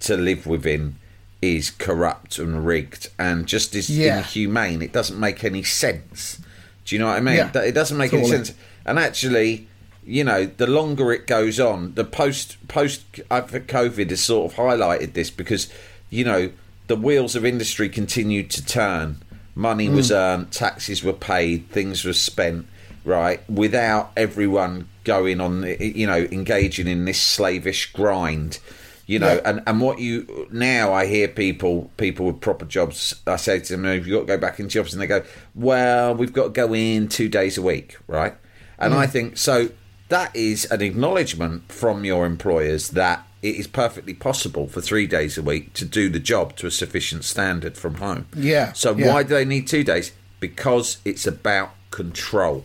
to 0.00 0.16
live 0.16 0.46
within 0.46 0.96
is 1.42 1.70
corrupt 1.70 2.38
and 2.38 2.66
rigged 2.66 3.08
and 3.18 3.46
just 3.46 3.74
is 3.74 3.88
Yeah. 3.88 4.18
inhumane. 4.18 4.82
It 4.82 4.92
doesn't 4.92 5.18
make 5.18 5.44
any 5.44 5.62
sense. 5.62 6.38
Do 6.84 6.94
you 6.96 6.98
know 6.98 7.06
what 7.06 7.16
I 7.16 7.20
mean? 7.20 7.36
Yeah, 7.36 7.60
It 7.60 7.72
doesn't 7.72 7.96
make 7.96 8.12
any 8.12 8.26
sense. 8.28 8.52
And 8.84 8.98
actually, 8.98 9.68
you 10.10 10.24
know, 10.24 10.44
the 10.46 10.66
longer 10.66 11.12
it 11.12 11.26
goes 11.26 11.60
on, 11.60 11.94
the 11.94 12.04
post 12.04 12.56
post 12.68 13.02
think 13.14 13.66
COVID 13.68 14.10
has 14.10 14.22
sort 14.22 14.50
of 14.52 14.58
highlighted 14.58 15.12
this 15.12 15.30
because 15.30 15.68
you 16.10 16.24
know 16.24 16.50
the 16.88 16.96
wheels 16.96 17.36
of 17.36 17.44
industry 17.44 17.88
continued 17.88 18.50
to 18.50 18.64
turn. 18.64 19.22
Money 19.54 19.88
Mm. 19.88 19.94
was 19.94 20.10
earned, 20.10 20.50
taxes 20.50 21.02
were 21.04 21.12
paid, 21.12 21.68
things 21.70 22.04
were 22.04 22.12
spent, 22.12 22.66
right, 23.04 23.40
without 23.48 24.10
everyone 24.16 24.88
going 25.04 25.40
on, 25.40 25.64
you 25.80 26.06
know, 26.06 26.26
engaging 26.32 26.86
in 26.88 27.04
this 27.04 27.20
slavish 27.20 27.92
grind. 27.92 28.58
You 29.06 29.18
know, 29.18 29.34
Yeah. 29.34 29.40
and, 29.44 29.62
and 29.66 29.80
what 29.80 29.98
you 29.98 30.46
now 30.52 30.92
I 30.92 31.06
hear 31.06 31.26
people 31.28 31.90
people 31.96 32.26
with 32.26 32.40
proper 32.40 32.64
jobs. 32.64 33.14
I 33.26 33.36
say 33.36 33.58
to 33.60 33.72
them, 33.76 33.84
you've 33.84 34.06
you 34.06 34.14
got 34.14 34.20
to 34.20 34.26
go 34.26 34.38
back 34.38 34.58
into 34.60 34.70
jobs?" 34.72 34.92
And 34.92 35.00
they 35.02 35.06
go, 35.06 35.22
"Well, 35.54 36.14
we've 36.14 36.32
got 36.32 36.44
to 36.44 36.50
go 36.50 36.72
in 36.74 37.08
two 37.08 37.28
days 37.28 37.58
a 37.58 37.62
week, 37.62 37.96
right?" 38.06 38.34
And 38.78 38.94
I 38.94 39.06
think 39.06 39.36
so. 39.36 39.68
That 40.10 40.34
is 40.34 40.64
an 40.72 40.82
acknowledgement 40.82 41.70
from 41.70 42.04
your 42.04 42.26
employers 42.26 42.90
that 42.90 43.24
it 43.42 43.54
is 43.54 43.66
perfectly 43.68 44.12
possible 44.12 44.66
for 44.66 44.80
three 44.80 45.06
days 45.06 45.38
a 45.38 45.42
week 45.42 45.72
to 45.74 45.84
do 45.84 46.08
the 46.08 46.18
job 46.18 46.56
to 46.56 46.66
a 46.66 46.70
sufficient 46.70 47.24
standard 47.24 47.76
from 47.78 47.94
home. 47.94 48.26
Yeah, 48.36 48.72
So 48.72 48.94
yeah. 48.96 49.12
why 49.14 49.22
do 49.22 49.28
they 49.30 49.44
need 49.44 49.68
two 49.68 49.84
days? 49.84 50.12
Because 50.40 50.98
it's 51.04 51.28
about 51.28 51.70
control. 51.92 52.64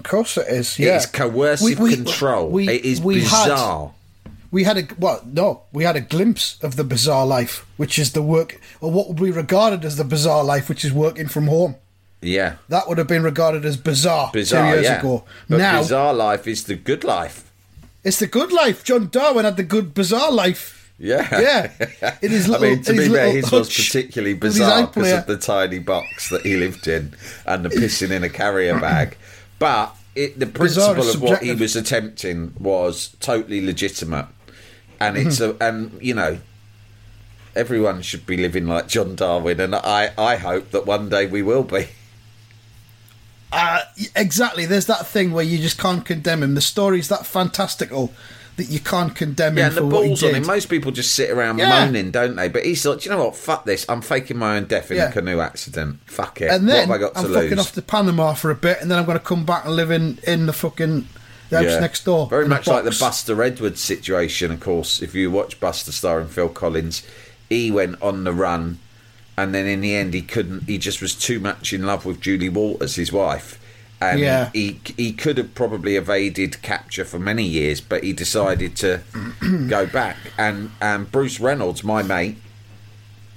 Of 0.00 0.04
course 0.04 0.36
it 0.36 0.48
is. 0.48 0.76
Yeah, 0.78 0.96
It's 0.96 1.06
coercive 1.06 1.78
control. 1.78 2.58
it 2.58 2.84
is 2.84 2.98
bizarre. 3.00 3.92
we 4.50 4.64
had 4.64 4.76
a 4.76 4.88
well, 4.98 5.22
no, 5.24 5.62
we 5.72 5.84
had 5.84 5.94
a 5.94 6.00
glimpse 6.00 6.58
of 6.60 6.74
the 6.74 6.84
bizarre 6.84 7.24
life, 7.24 7.64
which 7.76 8.00
is 8.00 8.12
the 8.12 8.22
work, 8.22 8.60
or 8.80 8.90
what 8.90 9.06
would 9.06 9.22
be 9.22 9.30
regarded 9.30 9.84
as 9.84 9.96
the 9.96 10.04
bizarre 10.04 10.42
life, 10.42 10.68
which 10.68 10.84
is 10.84 10.92
working 10.92 11.28
from 11.28 11.46
home. 11.46 11.76
Yeah. 12.24 12.56
That 12.68 12.88
would 12.88 12.98
have 12.98 13.06
been 13.06 13.22
regarded 13.22 13.64
as 13.64 13.76
bizarre, 13.76 14.30
Bizarre, 14.32 14.70
two 14.70 14.74
years 14.76 14.84
yeah. 14.84 14.98
ago. 15.00 15.24
But 15.48 15.58
now 15.58 15.80
bizarre 15.80 16.14
life 16.14 16.46
is 16.48 16.64
the 16.64 16.74
good 16.74 17.04
life. 17.04 17.50
it's 18.02 18.18
the 18.18 18.26
good 18.26 18.52
life. 18.52 18.82
John 18.84 19.08
Darwin 19.10 19.44
had 19.44 19.56
the 19.56 19.62
good 19.62 19.94
bizarre 19.94 20.32
life. 20.32 20.92
Yeah. 20.98 21.28
Yeah, 21.40 22.14
in 22.22 22.30
his 22.30 22.48
I 22.54 22.58
mean, 22.58 22.82
to 22.84 22.92
be 22.92 23.08
fair, 23.08 23.26
little 23.26 23.32
his 23.32 23.50
was 23.52 23.68
particularly 23.68 24.34
bizarre 24.34 24.86
because 24.86 25.12
of 25.12 25.26
the 25.26 25.36
tiny 25.36 25.80
box 25.80 26.30
that 26.30 26.42
he 26.42 26.56
lived 26.56 26.86
in 26.86 27.14
and 27.46 27.64
the 27.64 27.68
pissing 27.68 28.10
in 28.10 28.22
a 28.24 28.28
carrier 28.28 28.78
bag. 28.78 29.16
But 29.58 29.94
it, 30.14 30.38
the 30.38 30.46
principle 30.46 31.08
of 31.08 31.20
what 31.20 31.42
he 31.42 31.52
was 31.54 31.74
attempting 31.76 32.54
was 32.60 33.16
totally 33.20 33.60
legitimate, 33.64 34.26
and 35.00 35.16
it's 35.16 35.40
Mm-hmm. 35.40 35.60
a, 35.62 35.66
and 35.68 36.02
you 36.02 36.14
know. 36.14 36.38
Everyone 37.56 38.02
should 38.02 38.26
be 38.26 38.36
living 38.36 38.66
like 38.66 38.88
John 38.88 39.14
Darwin, 39.14 39.60
and 39.60 39.76
I, 39.76 40.10
I 40.18 40.34
hope 40.38 40.72
that 40.72 40.86
one 40.86 41.08
day 41.08 41.26
we 41.26 41.40
will 41.40 41.62
be. 41.62 41.86
Uh, 43.54 43.80
exactly. 44.16 44.66
There's 44.66 44.86
that 44.86 45.06
thing 45.06 45.32
where 45.32 45.44
you 45.44 45.58
just 45.58 45.78
can't 45.78 46.04
condemn 46.04 46.42
him. 46.42 46.54
The 46.54 46.60
story's 46.60 47.08
that 47.08 47.24
fantastical 47.26 48.12
that 48.56 48.68
you 48.68 48.78
can't 48.78 49.16
condemn 49.16 49.56
Yeah, 49.58 49.64
him 49.64 49.68
and 49.68 49.76
the 49.76 49.80
for 49.80 49.86
what 49.88 50.02
he 50.04 50.08
balls 50.10 50.22
on 50.22 50.34
him. 50.34 50.46
Most 50.46 50.66
people 50.68 50.92
just 50.92 51.14
sit 51.14 51.28
around 51.30 51.58
Yeah. 51.58 51.86
moaning, 51.86 52.10
don't 52.12 52.36
they? 52.36 52.48
But 52.48 52.64
he's 52.64 52.86
like, 52.86 53.00
Do 53.00 53.04
you 53.08 53.16
know 53.16 53.24
what? 53.24 53.36
Fuck 53.36 53.64
this. 53.64 53.84
I'm 53.88 54.00
faking 54.00 54.36
my 54.36 54.56
own 54.56 54.66
death 54.66 54.90
in 54.92 54.96
Yeah. 54.98 55.08
a 55.08 55.12
canoe 55.12 55.40
accident. 55.40 55.98
Fuck 56.06 56.40
it. 56.40 56.50
and 56.52 56.68
then 56.68 56.88
what 56.88 57.00
have 57.00 57.10
I 57.12 57.12
got 57.12 57.18
I'm 57.24 57.28
to 57.32 57.34
fucking 57.34 57.50
lose? 57.50 57.58
off 57.58 57.72
to 57.72 57.82
Panama 57.82 58.34
for 58.34 58.50
a 58.52 58.54
bit, 58.54 58.78
and 58.80 58.90
then 58.90 58.98
I'm 58.98 59.06
going 59.06 59.18
to 59.18 59.24
come 59.24 59.44
back 59.44 59.64
and 59.64 59.74
live 59.74 59.90
in, 59.90 60.18
in 60.24 60.46
the 60.46 60.52
fucking 60.52 61.08
the 61.50 61.56
house 61.58 61.80
next 61.80 62.04
door. 62.04 62.28
Very 62.28 62.46
much 62.48 62.66
like 62.68 62.84
the. 62.84 62.96
Buster 62.98 63.42
Edwards 63.42 63.80
situation, 63.80 64.52
of 64.52 64.60
course. 64.60 65.02
If 65.02 65.14
you 65.16 65.30
watch 65.32 65.58
Buster 65.58 65.90
starring 65.92 66.28
Phil 66.28 66.48
Collins, 66.48 67.02
he 67.48 67.70
went 67.72 68.00
on 68.00 68.22
the 68.24 68.32
run, 68.32 68.78
and 69.36 69.54
then 69.54 69.66
in 69.66 69.80
the 69.80 69.94
end, 69.94 70.14
he 70.14 70.22
couldn't. 70.22 70.64
He 70.64 70.78
just 70.78 71.00
was 71.02 71.14
too 71.14 71.40
much 71.40 71.72
in 71.72 71.84
love 71.86 72.04
with 72.04 72.20
Julie 72.20 72.48
Walters, 72.48 72.96
his 72.96 73.12
wife. 73.12 73.60
And 74.00 74.20
Yeah. 74.20 74.50
he 74.52 74.80
he 74.96 75.12
could 75.12 75.38
have 75.38 75.54
probably 75.54 75.96
evaded 75.96 76.60
capture 76.62 77.04
for 77.04 77.18
many 77.18 77.44
years, 77.44 77.80
but 77.80 78.02
he 78.04 78.12
decided 78.12 78.76
to 78.76 79.00
go 79.68 79.86
back. 79.86 80.16
And 80.36 80.70
and 80.80 81.10
Bruce 81.10 81.40
Reynolds, 81.40 81.82
my 81.84 82.02
mate, 82.02 82.36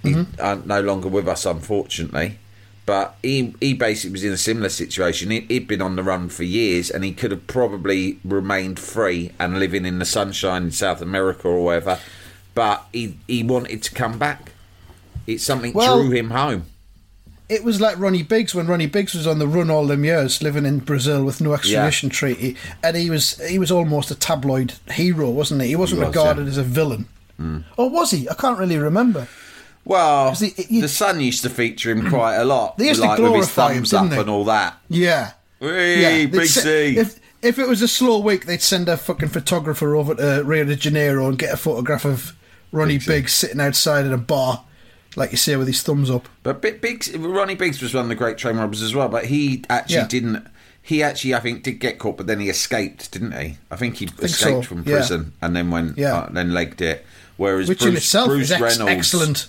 Mm-hmm. 0.03 0.39
uh, 0.39 0.55
no 0.65 0.81
longer 0.81 1.07
with 1.09 1.27
us, 1.27 1.45
unfortunately. 1.45 2.37
But 2.85 3.17
he 3.21 3.53
he 3.59 3.73
basically 3.73 4.13
was 4.13 4.23
in 4.23 4.31
a 4.31 4.37
similar 4.37 4.69
situation. 4.69 5.31
He, 5.31 5.41
he'd 5.41 5.67
been 5.67 5.81
on 5.81 5.95
the 5.97 6.03
run 6.03 6.29
for 6.29 6.43
years, 6.43 6.89
and 6.89 7.03
he 7.03 7.11
could 7.11 7.31
have 7.31 7.45
probably 7.47 8.19
remained 8.23 8.79
free 8.79 9.31
and 9.39 9.59
living 9.59 9.85
in 9.85 9.99
the 9.99 10.05
sunshine 10.05 10.63
in 10.63 10.71
South 10.71 11.01
America 11.01 11.47
or 11.49 11.65
wherever. 11.65 11.99
But 12.55 12.85
he 12.93 13.17
he 13.27 13.43
wanted 13.43 13.83
to 13.83 13.91
come 13.93 14.17
back. 14.17 14.53
It's 15.27 15.43
something 15.43 15.73
Well- 15.73 16.01
drew 16.01 16.11
him 16.11 16.31
home. 16.31 16.63
It 17.49 17.63
was 17.63 17.79
like 17.79 17.97
Ronnie 17.97 18.23
Biggs 18.23 18.53
when 18.53 18.67
Ronnie 18.67 18.87
Biggs 18.87 19.13
was 19.13 19.25
on 19.25 19.39
the 19.39 19.47
run 19.47 19.69
all 19.69 19.87
them 19.87 20.03
years, 20.03 20.41
living 20.43 20.65
in 20.65 20.79
Brazil 20.79 21.23
with 21.23 21.39
no 21.39 21.53
extradition 21.53 22.09
treaty, 22.09 22.57
and 22.83 22.97
he 22.97 23.09
was 23.09 23.39
he 23.47 23.57
was 23.57 23.71
almost 23.71 24.11
a 24.11 24.15
tabloid 24.15 24.73
hero, 24.91 25.29
wasn't 25.29 25.61
he? 25.61 25.69
He 25.69 25.75
wasn't 25.77 26.01
was, 26.01 26.09
regarded 26.09 26.43
yeah. 26.43 26.49
as 26.49 26.57
a 26.57 26.63
villain, 26.63 27.07
mm. 27.39 27.63
or 27.77 27.89
was 27.89 28.11
he? 28.11 28.27
I 28.27 28.33
can't 28.33 28.59
really 28.59 28.77
remember. 28.77 29.29
Well, 29.85 30.33
he- 30.35 30.49
he- 30.49 30.81
the 30.81 30.89
Sun 30.89 31.21
used 31.21 31.41
to 31.43 31.49
feature 31.49 31.89
him 31.89 32.09
quite 32.09 32.35
a 32.35 32.43
lot. 32.43 32.77
They 32.77 32.89
used 32.89 33.01
to 33.01 33.07
like 33.07 33.17
with 33.19 33.27
his 33.27 33.33
glorify 33.53 33.73
him, 33.75 33.83
didn't 33.83 33.95
up 33.97 34.09
they? 34.09 34.19
and 34.19 34.29
all 34.29 34.43
that. 34.43 34.77
Yeah, 34.89 35.31
Hey, 35.61 36.25
they'd 36.25 36.31
Big 36.31 36.47
C. 36.47 36.97
If 36.97 37.19
if 37.41 37.59
it 37.59 37.67
was 37.69 37.81
a 37.81 37.87
slow 37.87 38.19
week, 38.19 38.45
they'd 38.45 38.61
send 38.61 38.89
a 38.89 38.97
fucking 38.97 39.29
photographer 39.29 39.95
over 39.95 40.15
to 40.15 40.43
Rio 40.43 40.65
de 40.65 40.75
Janeiro 40.75 41.29
and 41.29 41.39
get 41.39 41.53
a 41.53 41.57
photograph 41.57 42.03
of 42.03 42.33
Ronnie 42.73 42.97
Biggs 42.97 43.33
sitting 43.33 43.61
outside 43.61 44.05
in 44.05 44.11
a 44.11 44.17
bar, 44.17 44.65
like 45.17 45.31
you 45.31 45.37
say, 45.37 45.57
with 45.57 45.67
his 45.67 45.81
thumbs 45.83 46.09
up. 46.09 46.29
But 46.43 46.61
Big, 46.61 46.79
Biggs, 46.79 47.13
Ronnie 47.17 47.55
Biggs 47.55 47.81
was 47.81 47.93
one 47.93 48.03
of 48.05 48.09
the 48.09 48.15
great 48.15 48.37
train 48.37 48.55
robbers 48.55 48.81
as 48.81 48.95
well. 48.95 49.09
But 49.09 49.25
he 49.25 49.65
actually 49.69 49.95
Yeah. 49.97 50.07
didn't. 50.07 50.47
He 50.81 51.03
actually, 51.03 51.35
I 51.35 51.41
think, 51.41 51.63
did 51.63 51.79
get 51.79 51.99
caught, 51.99 52.15
but 52.15 52.27
then 52.27 52.39
he 52.39 52.47
escaped, 52.47 53.11
didn't 53.11 53.33
he? 53.33 53.57
I 53.69 53.75
think 53.75 53.97
he 53.97 54.05
escaped 54.05 54.31
so, 54.31 54.61
from 54.61 54.79
yeah. 54.85 54.95
prison 54.95 55.33
and 55.41 55.53
then 55.53 55.69
went, 55.69 55.97
Yeah. 55.97 56.15
uh, 56.15 56.29
then 56.31 56.53
legged 56.53 56.79
it. 56.81 57.05
Whereas 57.35 57.67
Which 57.67 57.79
Bruce, 57.79 57.89
in 57.91 57.97
itself 57.97 58.27
Bruce 58.29 58.43
is 58.45 58.51
ex- 58.53 58.61
Reynolds, 58.61 58.91
excellent. 58.93 59.47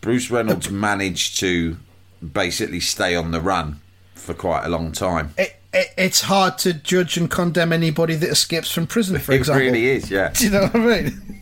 Bruce 0.00 0.28
Reynolds 0.28 0.68
managed 0.68 1.38
to 1.38 1.76
basically 2.32 2.80
stay 2.80 3.14
on 3.14 3.30
the 3.30 3.40
run 3.40 3.80
for 4.16 4.34
quite 4.34 4.64
a 4.64 4.68
long 4.68 4.90
time. 4.90 5.34
It, 5.38 5.54
it, 5.72 5.88
it's 5.96 6.22
hard 6.22 6.58
to 6.58 6.72
judge 6.72 7.16
and 7.16 7.30
condemn 7.30 7.72
anybody 7.72 8.16
that 8.16 8.28
escapes 8.28 8.70
from 8.72 8.86
prison, 8.88 9.18
for 9.20 9.32
it 9.34 9.36
example. 9.36 9.62
really 9.64 9.86
is, 9.86 10.10
yeah. 10.10 10.30
Do 10.34 10.44
you 10.44 10.50
know 10.50 10.62
what 10.62 10.74
I 10.74 10.78
mean? 11.02 11.40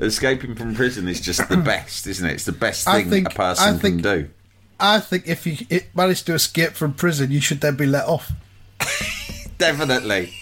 Escaping 0.00 0.54
from 0.54 0.74
prison 0.74 1.08
is 1.08 1.20
just 1.20 1.48
the 1.48 1.56
best, 1.72 2.06
isn't 2.06 2.26
it? 2.28 2.32
It's 2.34 2.44
the 2.44 2.52
best 2.52 2.86
thing 2.86 3.08
think- 3.10 3.26
a 3.28 3.34
person 3.34 3.78
think- 3.78 4.02
can 4.02 4.20
do. 4.22 4.28
I 4.82 4.98
think 5.00 5.28
if 5.28 5.46
you 5.46 5.58
manage 5.94 6.22
to 6.22 6.32
escape 6.32 6.72
from 6.72 6.94
prison, 6.94 7.30
you 7.30 7.40
should 7.42 7.60
then 7.60 7.76
be 7.76 7.84
let 7.84 8.06
off. 8.06 8.32
Definitely, 9.58 10.32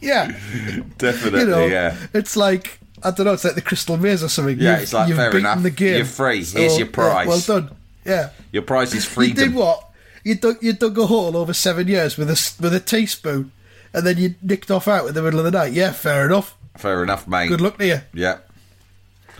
Yeah, 0.00 0.26
definitely, 0.98 1.40
you 1.40 1.46
know, 1.46 1.66
yeah. 1.66 1.96
it's 2.12 2.36
like 2.36 2.80
I 3.04 3.10
don't 3.12 3.26
know, 3.26 3.34
it's 3.34 3.44
like 3.44 3.54
the 3.54 3.62
Crystal 3.62 3.96
Maze 3.96 4.22
or 4.24 4.28
something. 4.28 4.58
Yeah, 4.58 4.72
You've- 4.72 4.82
it's 4.82 4.92
like, 4.92 5.08
you've 5.08 5.16
fair 5.18 5.36
enough. 5.36 5.62
the 5.62 5.70
game. 5.70 5.96
You're 5.98 6.04
free. 6.06 6.42
Here's 6.44 6.76
your 6.78 6.86
yeah, 6.88 6.92
prize. 6.92 7.26
well 7.28 7.40
done. 7.40 7.76
Yeah, 8.04 8.30
Your 8.52 8.62
prize 8.62 8.92
is 8.94 9.04
freedom. 9.04 9.38
you 9.38 9.44
did 9.50 9.54
what? 9.54 9.90
You 10.24 10.34
dug 10.34 10.56
you 10.62 10.72
dug 10.72 10.98
a 10.98 11.06
hole 11.06 11.36
over 11.36 11.52
seven 11.52 11.86
years 11.86 12.16
with 12.18 12.28
a 12.30 12.62
with 12.62 12.74
a 12.74 12.80
teaspoon, 12.80 13.52
and 13.92 14.04
then 14.06 14.18
you 14.18 14.34
nicked 14.42 14.70
off 14.72 14.88
out 14.88 15.06
in 15.06 15.14
the 15.14 15.22
middle 15.22 15.38
of 15.38 15.44
the 15.44 15.50
night. 15.52 15.72
Yeah, 15.72 15.92
fair 15.92 16.26
enough. 16.26 16.56
Fair 16.76 17.02
enough, 17.04 17.28
mate. 17.28 17.48
Good 17.48 17.60
luck 17.60 17.78
to 17.78 17.86
you. 17.86 18.00
Yeah. 18.12 18.38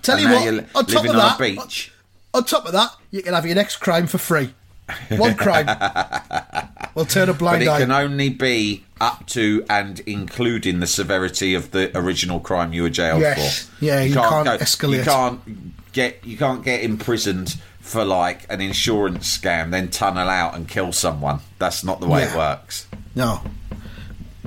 Tell 0.04 0.16
And 0.18 0.24
you 0.24 0.56
what, 0.62 0.76
on 0.76 0.86
top 0.86 1.04
of 1.04 1.10
on 1.10 1.16
that, 1.16 1.38
beach. 1.38 1.92
On 2.32 2.44
top 2.44 2.66
of 2.66 2.72
that, 2.72 2.90
you 3.10 3.22
can 3.22 3.34
have 3.34 3.46
your 3.46 3.54
next 3.56 3.76
crime 3.76 4.06
for 4.06 4.18
free. 4.18 4.54
One 5.16 5.34
crime. 5.44 5.66
we'll 6.94 7.06
turn 7.06 7.28
a 7.28 7.32
But 7.32 7.38
blind 7.38 7.62
it 7.62 7.68
eye. 7.68 7.76
It 7.78 7.80
can 7.80 7.90
only 7.92 8.28
be 8.28 8.84
up 9.00 9.26
to 9.28 9.64
and 9.68 10.00
including 10.00 10.80
the 10.80 10.86
severity 10.86 11.54
of 11.54 11.70
the 11.70 11.90
original 11.96 12.38
crime 12.40 12.72
you 12.72 12.82
were 12.82 12.90
jailed 12.90 13.20
Yes. 13.20 13.62
for. 13.64 13.84
Yeah, 13.84 14.02
you 14.02 14.14
can't 14.14 14.46
escalate. 14.48 14.98
You 14.98 15.02
can't 15.04 15.92
get 15.92 16.24
you 16.24 16.36
can't 16.36 16.62
get 16.64 16.82
imprisoned 16.82 17.56
for 17.80 18.04
like 18.04 18.46
an 18.50 18.60
insurance 18.60 19.38
scam, 19.38 19.70
then 19.70 19.88
tunnel 19.88 20.28
out 20.28 20.54
and 20.54 20.68
kill 20.68 20.92
someone. 20.92 21.40
That's 21.58 21.82
not 21.84 22.00
the 22.00 22.06
way 22.06 22.24
it 22.24 22.34
works. 22.36 22.86
No. 23.14 23.42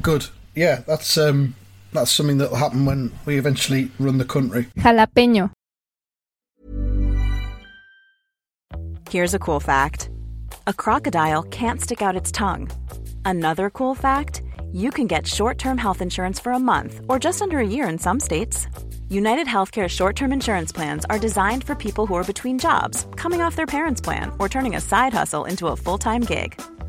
Good. 0.01 0.27
Yeah, 0.55 0.81
that's 0.87 1.17
um 1.17 1.55
that's 1.91 2.11
something 2.11 2.37
that'll 2.37 2.57
happen 2.57 2.85
when 2.85 3.11
we 3.25 3.37
eventually 3.37 3.91
run 3.99 4.17
the 4.17 4.25
country. 4.25 4.67
Jalapeño. 4.77 5.51
Here's 9.09 9.33
a 9.33 9.39
cool 9.39 9.59
fact 9.59 10.09
a 10.65 10.73
crocodile 10.73 11.43
can't 11.43 11.79
stick 11.79 12.01
out 12.01 12.15
its 12.17 12.31
tongue. 12.31 12.69
Another 13.23 13.69
cool 13.69 13.95
fact 13.95 14.41
you 14.71 14.91
can 14.91 15.07
get 15.07 15.25
short 15.25 15.57
term 15.57 15.77
health 15.77 16.01
insurance 16.01 16.39
for 16.39 16.51
a 16.51 16.59
month 16.59 17.01
or 17.07 17.19
just 17.19 17.41
under 17.41 17.59
a 17.59 17.67
year 17.67 17.87
in 17.87 17.97
some 17.97 18.19
states. 18.19 18.67
United 19.09 19.47
Healthcare 19.47 19.87
short 19.87 20.15
term 20.17 20.33
insurance 20.33 20.71
plans 20.73 21.05
are 21.09 21.19
designed 21.19 21.63
for 21.63 21.75
people 21.75 22.05
who 22.05 22.15
are 22.15 22.23
between 22.25 22.59
jobs, 22.59 23.07
coming 23.15 23.41
off 23.41 23.55
their 23.55 23.65
parents' 23.65 24.01
plan, 24.01 24.31
or 24.39 24.49
turning 24.49 24.75
a 24.75 24.81
side 24.81 25.13
hustle 25.13 25.45
into 25.45 25.67
a 25.67 25.75
full 25.75 25.97
time 25.97 26.21
gig. 26.21 26.61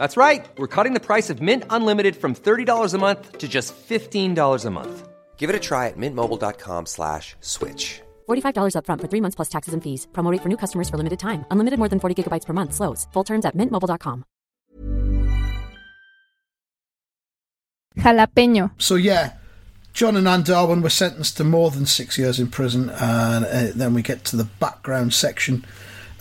That's 0.00 0.16
right. 0.16 0.48
We're 0.56 0.74
cutting 0.76 0.94
the 0.94 1.06
price 1.10 1.28
of 1.28 1.42
Mint 1.42 1.64
Unlimited 1.68 2.16
from 2.16 2.34
$30 2.34 2.94
a 2.94 2.98
month 2.98 3.36
to 3.36 3.46
just 3.46 3.74
$15 3.76 4.64
a 4.64 4.70
month. 4.70 5.08
Give 5.36 5.50
it 5.50 5.56
a 5.56 5.60
try 5.60 5.88
at 5.88 5.98
mintmobile.com 5.98 6.86
slash 6.86 7.36
switch. 7.40 8.00
$45 8.26 8.74
upfront 8.76 9.00
for 9.02 9.08
three 9.08 9.20
months 9.20 9.36
plus 9.36 9.50
taxes 9.50 9.74
and 9.74 9.82
fees. 9.82 10.08
Promo 10.12 10.32
rate 10.32 10.42
for 10.42 10.48
new 10.48 10.56
customers 10.56 10.88
for 10.88 10.96
limited 10.96 11.18
time. 11.18 11.44
Unlimited 11.50 11.78
more 11.78 11.88
than 11.88 12.00
40 12.00 12.14
gigabytes 12.16 12.46
per 12.46 12.54
month. 12.54 12.72
Slows. 12.72 13.06
Full 13.12 13.24
terms 13.24 13.44
at 13.44 13.54
mintmobile.com. 13.54 14.24
Jalapeño. 17.98 18.70
So 18.78 18.94
yeah, 18.94 19.32
John 19.92 20.16
and 20.16 20.28
Anne 20.28 20.44
Darwin 20.44 20.80
were 20.80 20.88
sentenced 20.90 21.36
to 21.36 21.44
more 21.44 21.70
than 21.70 21.84
six 21.84 22.16
years 22.16 22.40
in 22.40 22.48
prison, 22.48 22.88
and 22.88 23.44
uh, 23.44 23.72
then 23.74 23.92
we 23.92 24.02
get 24.02 24.24
to 24.26 24.36
the 24.36 24.48
background 24.60 25.12
section. 25.12 25.64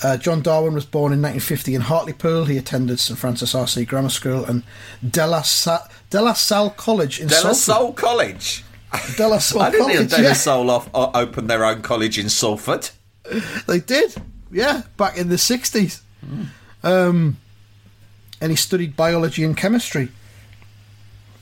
Uh, 0.01 0.17
John 0.17 0.41
Darwin 0.41 0.73
was 0.73 0.85
born 0.85 1.11
in 1.11 1.21
1950 1.21 1.75
in 1.75 1.81
Hartlepool. 1.81 2.45
He 2.45 2.57
attended 2.57 2.99
St 2.99 3.19
Francis 3.19 3.53
R.C. 3.53 3.83
Grammar 3.85 4.09
School 4.09 4.45
and 4.45 4.63
De 5.07 5.27
La, 5.27 5.41
Sa- 5.41 5.87
De 6.09 6.21
La 6.21 6.33
Salle 6.33 6.69
College 6.69 7.19
in 7.19 7.27
De 7.27 7.33
La 7.35 7.51
Salford. 7.53 7.57
Salle 7.57 7.93
College. 7.93 8.63
De 9.17 9.27
La 9.27 9.39
Salle 9.39 9.61
I 9.63 9.71
didn't 9.71 9.87
College, 9.87 10.09
De 10.09 10.15
La 10.17 10.23
yeah. 10.23 10.33
Salle 10.33 10.69
off, 10.69 10.89
uh, 10.93 11.11
opened 11.13 11.49
their 11.49 11.65
own 11.65 11.81
college 11.81 12.17
in 12.17 12.29
Salford. 12.29 12.89
They 13.67 13.79
did, 13.79 14.15
yeah, 14.51 14.83
back 14.97 15.17
in 15.17 15.29
the 15.29 15.35
60s. 15.35 16.01
Um, 16.81 17.37
and 18.41 18.51
he 18.51 18.55
studied 18.55 18.95
biology 18.95 19.43
and 19.43 19.55
chemistry. 19.55 20.09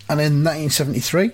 And 0.10 0.20
in 0.20 0.44
1973, 0.44 1.32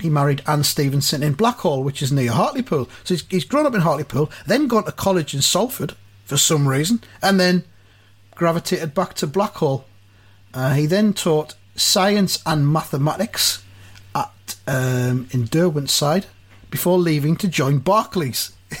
he 0.00 0.08
married 0.08 0.42
Anne 0.46 0.62
Stevenson 0.62 1.22
in 1.22 1.34
Blackhall, 1.34 1.82
which 1.82 2.00
is 2.00 2.12
near 2.12 2.30
Hartlepool. 2.30 2.88
So 3.04 3.14
he's, 3.14 3.24
he's 3.28 3.44
grown 3.44 3.66
up 3.66 3.74
in 3.74 3.80
Hartlepool, 3.80 4.30
then 4.46 4.68
gone 4.68 4.84
to 4.84 4.92
college 4.92 5.34
in 5.34 5.42
Salford 5.42 5.94
for 6.24 6.36
some 6.36 6.68
reason, 6.68 7.02
and 7.22 7.38
then 7.38 7.64
gravitated 8.34 8.94
back 8.94 9.14
to 9.14 9.26
Blackhall. 9.26 9.84
Uh, 10.54 10.74
he 10.74 10.86
then 10.86 11.12
taught 11.14 11.54
science 11.76 12.42
and 12.44 12.70
mathematics 12.72 13.62
at 14.14 14.56
um, 14.66 15.28
in 15.30 15.44
Derwentside 15.44 16.26
before 16.70 16.98
leaving 16.98 17.36
to 17.36 17.48
join 17.48 17.78
Barclays. 17.78 18.52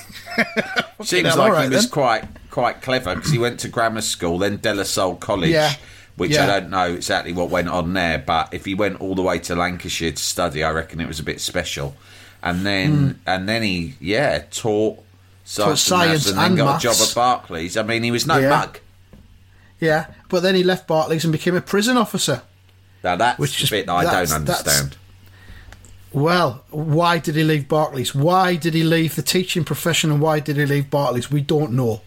Seems 1.02 1.24
like 1.24 1.38
alright 1.38 1.68
he 1.68 1.74
was 1.74 1.84
then. 1.84 1.90
quite 1.90 2.24
quite 2.50 2.82
clever 2.82 3.14
because 3.14 3.30
he 3.30 3.38
went 3.38 3.60
to 3.60 3.68
grammar 3.68 4.00
school, 4.00 4.38
then 4.38 4.56
De 4.58 4.74
La 4.74 4.82
Salle 4.84 5.16
College, 5.16 5.50
Yeah. 5.50 5.72
which 6.16 6.32
Yeah. 6.32 6.44
I 6.44 6.60
don't 6.60 6.70
know 6.70 6.92
exactly 6.94 7.32
what 7.32 7.50
went 7.50 7.68
on 7.68 7.92
there. 7.94 8.18
But 8.18 8.52
if 8.54 8.64
he 8.64 8.74
went 8.74 9.00
all 9.00 9.14
the 9.14 9.22
way 9.22 9.38
to 9.40 9.54
Lancashire 9.54 10.12
to 10.12 10.22
study, 10.22 10.62
I 10.62 10.70
reckon 10.70 11.00
it 11.00 11.08
was 11.08 11.20
a 11.20 11.24
bit 11.24 11.40
special. 11.40 11.94
And 12.42 12.64
then 12.66 13.20
and 13.26 13.48
then 13.48 13.62
he 13.62 13.94
yeah 14.00 14.44
taught 14.50 15.02
science, 15.44 15.80
science 15.82 16.26
and, 16.26 16.36
maths 16.36 16.48
and 16.48 16.58
then 16.58 16.66
and 16.66 16.68
got 16.68 16.76
a 16.78 16.82
job 16.82 16.96
at 17.08 17.14
Barclays. 17.14 17.76
I 17.76 17.82
mean, 17.82 18.02
he 18.02 18.10
was 18.10 18.26
no 18.26 18.38
Yeah. 18.38 18.48
mug. 18.50 18.78
Yeah, 19.80 20.06
but 20.28 20.42
then 20.42 20.54
he 20.54 20.62
left 20.62 20.86
Barclays 20.86 21.24
and 21.24 21.32
became 21.32 21.56
a 21.56 21.60
prison 21.60 21.96
officer. 21.96 22.42
Now 23.02 23.16
that's 23.16 23.38
Which 23.38 23.62
is- 23.62 23.70
bit 23.70 23.88
I 23.88 24.04
don't 24.04 24.32
understand. 24.32 24.96
Well, 26.12 26.62
why 26.70 27.18
did 27.18 27.36
he 27.36 27.42
leave 27.42 27.68
Barclays? 27.68 28.14
Why 28.14 28.54
did 28.56 28.74
he 28.74 28.84
leave 28.84 29.16
the 29.16 29.22
teaching 29.22 29.64
profession 29.64 30.10
and 30.10 30.20
why 30.20 30.40
did 30.40 30.56
he 30.58 30.66
leave 30.66 30.90
Barclays? 30.90 31.30
We 31.30 31.40
don't 31.40 31.72
know. 31.72 32.02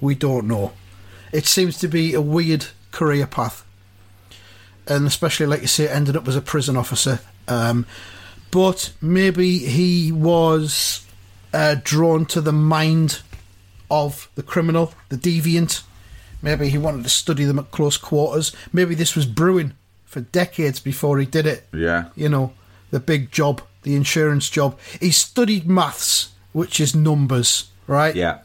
We 0.00 0.14
don't 0.14 0.46
know. 0.46 0.72
It 1.32 1.46
seems 1.46 1.78
to 1.78 1.88
be 1.88 2.12
a 2.12 2.20
weird 2.20 2.66
career 2.90 3.26
path. 3.26 3.64
And 4.86 5.06
especially, 5.06 5.46
like 5.46 5.62
you 5.62 5.66
say, 5.66 5.88
ended 5.88 6.14
up 6.16 6.28
as 6.28 6.36
a 6.36 6.42
prison 6.42 6.76
officer. 6.76 7.20
Um, 7.48 7.86
but 8.50 8.92
maybe 9.00 9.58
he 9.60 10.12
was 10.12 11.06
uh, 11.52 11.76
drawn 11.82 12.26
to 12.26 12.40
the 12.40 12.52
mind 12.52 13.20
of 13.90 14.28
the 14.34 14.42
criminal, 14.42 14.92
the 15.08 15.16
deviant. 15.16 15.82
Maybe 16.40 16.68
he 16.68 16.78
wanted 16.78 17.04
to 17.04 17.08
study 17.10 17.44
them 17.44 17.58
at 17.58 17.70
close 17.70 17.96
quarters. 17.96 18.52
Maybe 18.72 18.94
this 18.94 19.14
was 19.14 19.26
brewing 19.26 19.74
for 20.04 20.20
decades 20.20 20.80
before 20.80 21.18
he 21.18 21.26
did 21.26 21.46
it 21.46 21.66
Yeah. 21.72 22.06
you 22.16 22.28
know, 22.28 22.52
the 22.90 23.00
big 23.00 23.30
job, 23.30 23.62
the 23.82 23.94
insurance 23.94 24.48
job. 24.50 24.78
He 25.00 25.10
studied 25.10 25.66
maths, 25.68 26.30
which 26.52 26.80
is 26.80 26.94
numbers, 26.94 27.70
right? 27.86 28.14
Yeah, 28.14 28.38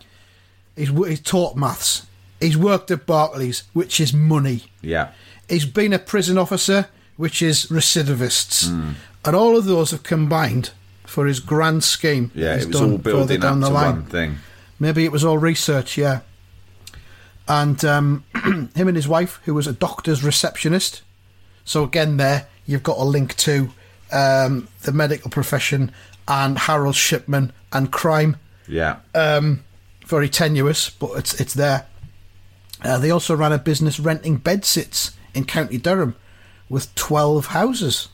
He's, 0.75 0.91
taught 1.21 1.55
maths. 1.57 2.05
He's 2.39 2.55
worked 2.57 2.91
at 2.91 3.05
Barclays, 3.07 3.63
which 3.73 3.99
is 3.99 4.13
money. 4.13 4.65
yeah. 4.81 5.09
He's 5.49 5.65
been 5.65 5.93
a 5.93 5.99
prison 5.99 6.37
officer, 6.37 6.87
which 7.15 7.41
is 7.41 7.67
recidivists. 7.67 8.67
Hmm. 8.69 8.91
And 9.25 9.35
all 9.35 9.57
of 9.57 9.63
those 9.65 9.91
have 9.91 10.03
combined 10.03 10.71
for 11.07 11.25
his 11.25 11.39
grand 11.39 11.83
scheme. 11.83 12.29
Yeah, 12.35 12.53
he's 12.55 12.65
it 12.65 12.67
was 12.67 12.79
done 12.79 12.91
all 12.91 12.97
building 12.99 13.39
down 13.39 13.55
up 13.55 13.59
the 13.61 13.67
to 13.69 13.73
line. 13.73 13.95
one 13.95 14.05
thing. 14.05 14.35
Maybe 14.79 15.05
it 15.05 15.11
was 15.11 15.23
all 15.25 15.39
research, 15.39 15.97
yeah. 15.97 16.19
And 17.47 17.83
um, 17.83 18.23
him 18.75 18.87
and 18.87 18.95
his 18.95 19.07
wife, 19.07 19.39
who 19.45 19.53
was 19.53 19.65
a 19.67 19.73
doctor's 19.73 20.23
receptionist. 20.23 21.01
So 21.65 21.83
again, 21.83 22.17
there 22.17 22.47
you've 22.65 22.83
got 22.83 22.97
a 22.97 23.03
link 23.03 23.35
to 23.37 23.71
um, 24.11 24.67
the 24.83 24.91
medical 24.91 25.31
profession 25.31 25.91
and 26.27 26.57
Harold 26.59 26.95
Shipman 26.95 27.53
and 27.71 27.91
crime. 27.91 28.37
Yeah, 28.67 28.97
Very 30.05 30.29
tenuous, 30.29 30.89
but 30.89 31.11
it's 31.17 31.39
it's 31.39 31.53
there. 31.53 31.87
Uh, 32.83 32.97
they 32.97 33.09
also 33.09 33.35
ran 33.35 33.51
a 33.53 33.57
business 33.57 33.99
renting 33.99 34.37
bedsits 34.39 35.11
in 35.33 35.45
County 35.45 35.77
Durham 35.77 36.15
with 36.69 36.93
twelve 36.95 37.47
houses. 37.47 38.09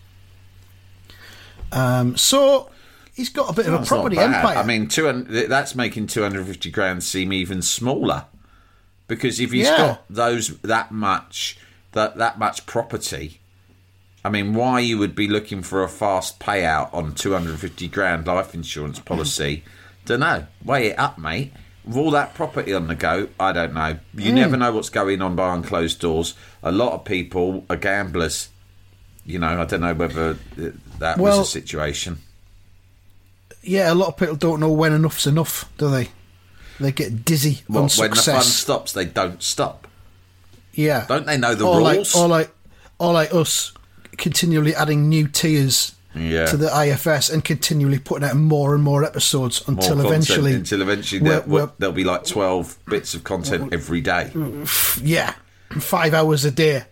Um, 1.72 2.16
so 2.18 2.70
he's 3.14 3.30
got 3.30 3.50
a 3.50 3.54
bit 3.54 3.68
of 3.68 3.74
a 3.82 3.86
property 3.86 4.18
empire. 4.18 4.58
I 4.58 4.64
mean, 4.64 4.88
200, 4.88 5.48
that's 5.50 5.76
making 5.76 6.08
250 6.08 6.72
grand 6.72 7.04
seem 7.04 7.32
even 7.34 7.62
smaller. 7.62 8.26
Because 9.08 9.40
if 9.40 9.52
he's 9.52 9.68
Yeah. 9.68 9.78
got 9.78 10.06
those 10.10 10.58
that 10.60 10.92
much 10.92 11.58
that 11.92 12.18
that 12.18 12.40
much 12.40 12.66
property, 12.66 13.40
I 14.26 14.30
mean, 14.30 14.54
why 14.54 14.80
you 14.80 14.98
would 14.98 15.14
be 15.16 15.28
looking 15.28 15.62
for 15.62 15.84
a 15.84 15.90
fast 15.90 16.40
payout 16.40 16.92
on 16.94 17.14
250 17.14 17.88
grand 17.90 18.26
life 18.28 18.54
insurance 18.56 19.00
policy? 19.12 19.64
don't 20.06 20.20
know. 20.22 20.46
Weigh 20.66 20.88
it 20.88 21.00
up, 21.00 21.18
mate. 21.18 21.54
With 21.86 21.96
all 21.98 22.12
that 22.12 22.34
property 22.34 22.74
on 22.74 22.88
the 22.88 22.96
go, 22.96 23.28
I 23.40 23.52
don't 23.54 23.74
know. 23.74 23.98
You 24.16 24.30
Hmm. 24.32 24.36
never 24.36 24.58
know 24.58 24.72
what's 24.72 24.90
going 24.90 25.22
on 25.22 25.36
behind 25.36 25.66
closed 25.66 26.00
doors. 26.00 26.34
A 26.64 26.72
lot 26.72 26.94
of 26.94 27.04
people 27.06 27.66
are 27.70 27.76
gamblers. 27.76 28.50
You 29.26 29.40
know, 29.40 29.62
I 29.62 29.66
don't 29.66 29.82
know 29.82 29.94
whether 29.94 30.32
uh, 30.32 30.70
that 31.00 31.18
Well, 31.20 31.40
was 31.40 31.48
a 31.48 31.52
situation. 31.52 32.18
Yeah, 33.64 33.92
a 33.92 33.96
lot 33.96 34.10
of 34.10 34.18
people 34.18 34.36
don't 34.36 34.60
know 34.60 34.72
when 34.72 34.94
enough's 34.94 35.26
enough, 35.28 35.70
do 35.78 35.90
they? 35.90 36.10
They 36.80 36.92
get 36.92 37.24
dizzy 37.24 37.62
on 37.70 37.88
when 37.88 38.10
the 38.12 38.16
fun 38.16 38.42
stops, 38.44 38.94
they 38.94 39.06
don't 39.06 39.42
stop. 39.42 39.88
yeah, 40.74 41.06
Don't 41.08 41.26
they 41.26 41.38
know 41.38 41.56
the 41.56 41.66
or 41.66 41.78
rules? 41.78 42.16
Like, 42.16 42.24
or 42.24 42.28
like, 42.28 42.56
or 43.00 43.14
like 43.14 43.34
us, 43.34 43.74
continually 44.18 44.76
adding 44.76 45.08
new 45.08 45.28
tiers 45.28 45.94
Yeah. 46.16 46.46
to 46.48 46.58
the 46.58 46.68
IFS 46.76 47.30
and 47.30 47.44
continually 47.46 48.00
putting 48.00 48.28
out 48.28 48.36
more 48.36 48.74
and 48.76 48.84
more 48.84 49.04
episodes 49.04 49.66
More 49.68 49.76
until 49.76 49.96
content, 49.98 50.08
eventually, 50.14 50.54
until 50.54 50.82
eventually 50.82 51.22
we're- 51.22 51.36
there, 51.40 51.48
we're- 51.48 51.72
there'll 51.80 51.94
be 51.96 52.04
like 52.04 52.26
12 52.26 52.78
bits 52.88 53.14
of 53.14 53.24
content 53.24 53.70
mm. 53.70 53.74
every 53.74 54.02
day. 54.02 54.32
Mm. 54.34 55.02
yeah, 55.04 55.36
five 55.80 56.14
hours 56.14 56.44
a 56.44 56.52
day 56.52 56.84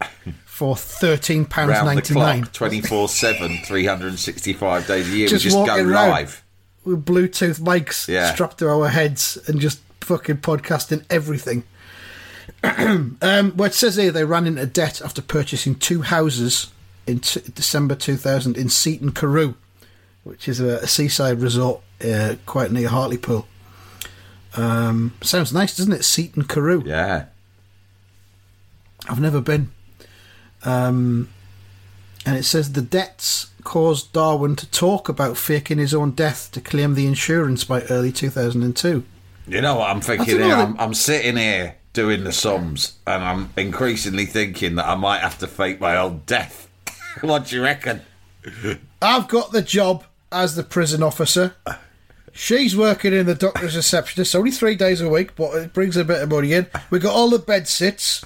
for 0.46 0.76
thirteen 0.76 1.44
pounds 1.46 1.72
Round 1.72 1.86
ninety 1.88 2.14
nine. 2.14 2.42
clock, 2.44 2.54
24 2.54 3.10
7, 3.10 3.58
365 3.66 4.88
days 4.88 5.10
a 5.12 5.12
year. 5.16 5.28
Just 5.28 5.46
we 5.46 5.52
just 5.52 5.66
go 5.66 5.76
around. 5.76 6.10
live. 6.12 6.41
With 6.84 7.06
Bluetooth 7.06 7.60
mics 7.60 8.08
Yeah. 8.08 8.34
strapped 8.34 8.60
to 8.60 8.70
our 8.70 8.90
heads 8.90 9.38
and 9.48 9.60
just 9.60 9.80
fucking 10.02 10.38
podcasting 10.38 11.04
everything. 11.10 11.64
um, 12.64 13.18
well, 13.22 13.66
it 13.66 13.74
says 13.74 13.96
here 13.96 14.12
they 14.12 14.26
ran 14.26 14.48
into 14.48 14.66
debt 14.66 15.02
after 15.02 15.22
purchasing 15.22 15.76
two 15.76 16.02
houses 16.02 16.72
in 17.08 17.20
t- 17.20 17.42
December 17.54 17.96
2000 17.96 18.58
in 18.58 18.70
Seaton, 18.70 19.12
Carew, 19.12 19.56
which 20.24 20.48
is 20.48 20.60
a, 20.60 20.78
a 20.78 20.88
seaside 20.88 21.40
resort 21.40 21.82
uh, 22.04 22.36
quite 22.46 22.72
near 22.72 22.90
Hartlepool. 22.90 23.48
Um, 24.58 25.14
sounds 25.22 25.54
nice, 25.54 25.76
doesn't 25.78 25.94
it? 25.94 26.04
Seaton, 26.04 26.44
Carew. 26.44 26.84
Yeah. 26.86 27.26
I've 29.08 29.20
never 29.22 29.42
been. 29.42 29.72
Um, 30.64 31.30
and 32.26 32.38
it 32.38 32.44
says 32.44 32.74
the 32.74 32.82
debts 32.82 33.52
caused 33.64 34.14
Darwin 34.14 34.56
to 34.56 34.70
talk 34.70 35.10
about 35.10 35.38
faking 35.38 35.78
his 35.78 35.94
own 35.94 36.12
death 36.12 36.52
to 36.52 36.62
claim 36.62 36.96
the 36.96 37.08
insurance 37.08 37.64
by 37.64 37.82
early 37.84 38.12
2002. 38.12 39.04
You 39.48 39.62
know 39.62 39.76
what 39.76 39.90
I'm 39.90 40.02
thinking 40.02 40.40
here? 40.40 40.56
I'm, 40.56 40.80
I'm 40.80 40.94
sitting 40.94 41.38
here 41.38 41.76
doing 41.94 42.24
the 42.24 42.32
sums 42.32 42.98
and 43.06 43.24
I'm 43.24 43.50
increasingly 43.58 44.26
thinking 44.26 44.76
that 44.76 44.88
I 44.88 44.96
might 44.96 45.20
have 45.20 45.38
to 45.40 45.48
fake 45.48 45.80
my 45.80 45.98
own 45.98 46.22
death. 46.26 46.70
what 47.22 47.48
do 47.48 47.56
you 47.56 47.64
reckon? 47.64 48.02
I've 49.02 49.28
got 49.28 49.52
the 49.52 49.62
job 49.62 50.04
as 50.32 50.56
the 50.56 50.64
prison 50.64 51.04
officer. 51.04 51.56
She's 52.34 52.78
working 52.78 53.14
in 53.14 53.26
the 53.26 53.36
doctor's 53.36 53.76
receptionist, 53.76 54.36
only 54.36 54.52
three 54.52 54.76
days 54.76 55.02
a 55.02 55.10
week, 55.10 55.36
but 55.36 55.54
it 55.56 55.74
brings 55.74 55.98
a 55.98 56.06
bit 56.06 56.22
of 56.22 56.30
money 56.30 56.54
in. 56.54 56.68
We've 56.90 57.02
got 57.02 57.14
all 57.14 57.30
the 57.30 57.40
bed 57.40 57.68
sits. 57.68 58.24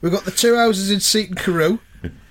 We've 0.00 0.12
got 0.12 0.24
the 0.24 0.30
two 0.30 0.56
houses 0.56 0.90
in 0.90 1.00
Seaton 1.00 1.36
Carew, 1.36 1.78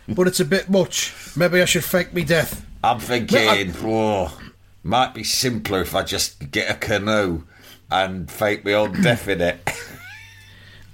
but 0.07 0.27
it's 0.27 0.39
a 0.39 0.45
bit 0.45 0.69
much. 0.69 1.13
Maybe 1.35 1.61
I 1.61 1.65
should 1.65 1.83
fake 1.83 2.13
me 2.13 2.23
death. 2.23 2.65
I'm 2.83 2.99
thinking, 2.99 3.73
oh, 3.83 4.37
might 4.83 5.13
be 5.13 5.23
simpler 5.23 5.81
if 5.81 5.95
I 5.95 6.03
just 6.03 6.51
get 6.51 6.69
a 6.69 6.73
canoe 6.77 7.43
and 7.89 8.29
fake 8.29 8.65
me 8.65 8.73
own 8.73 9.01
death 9.01 9.27
in 9.27 9.41
it. 9.41 9.69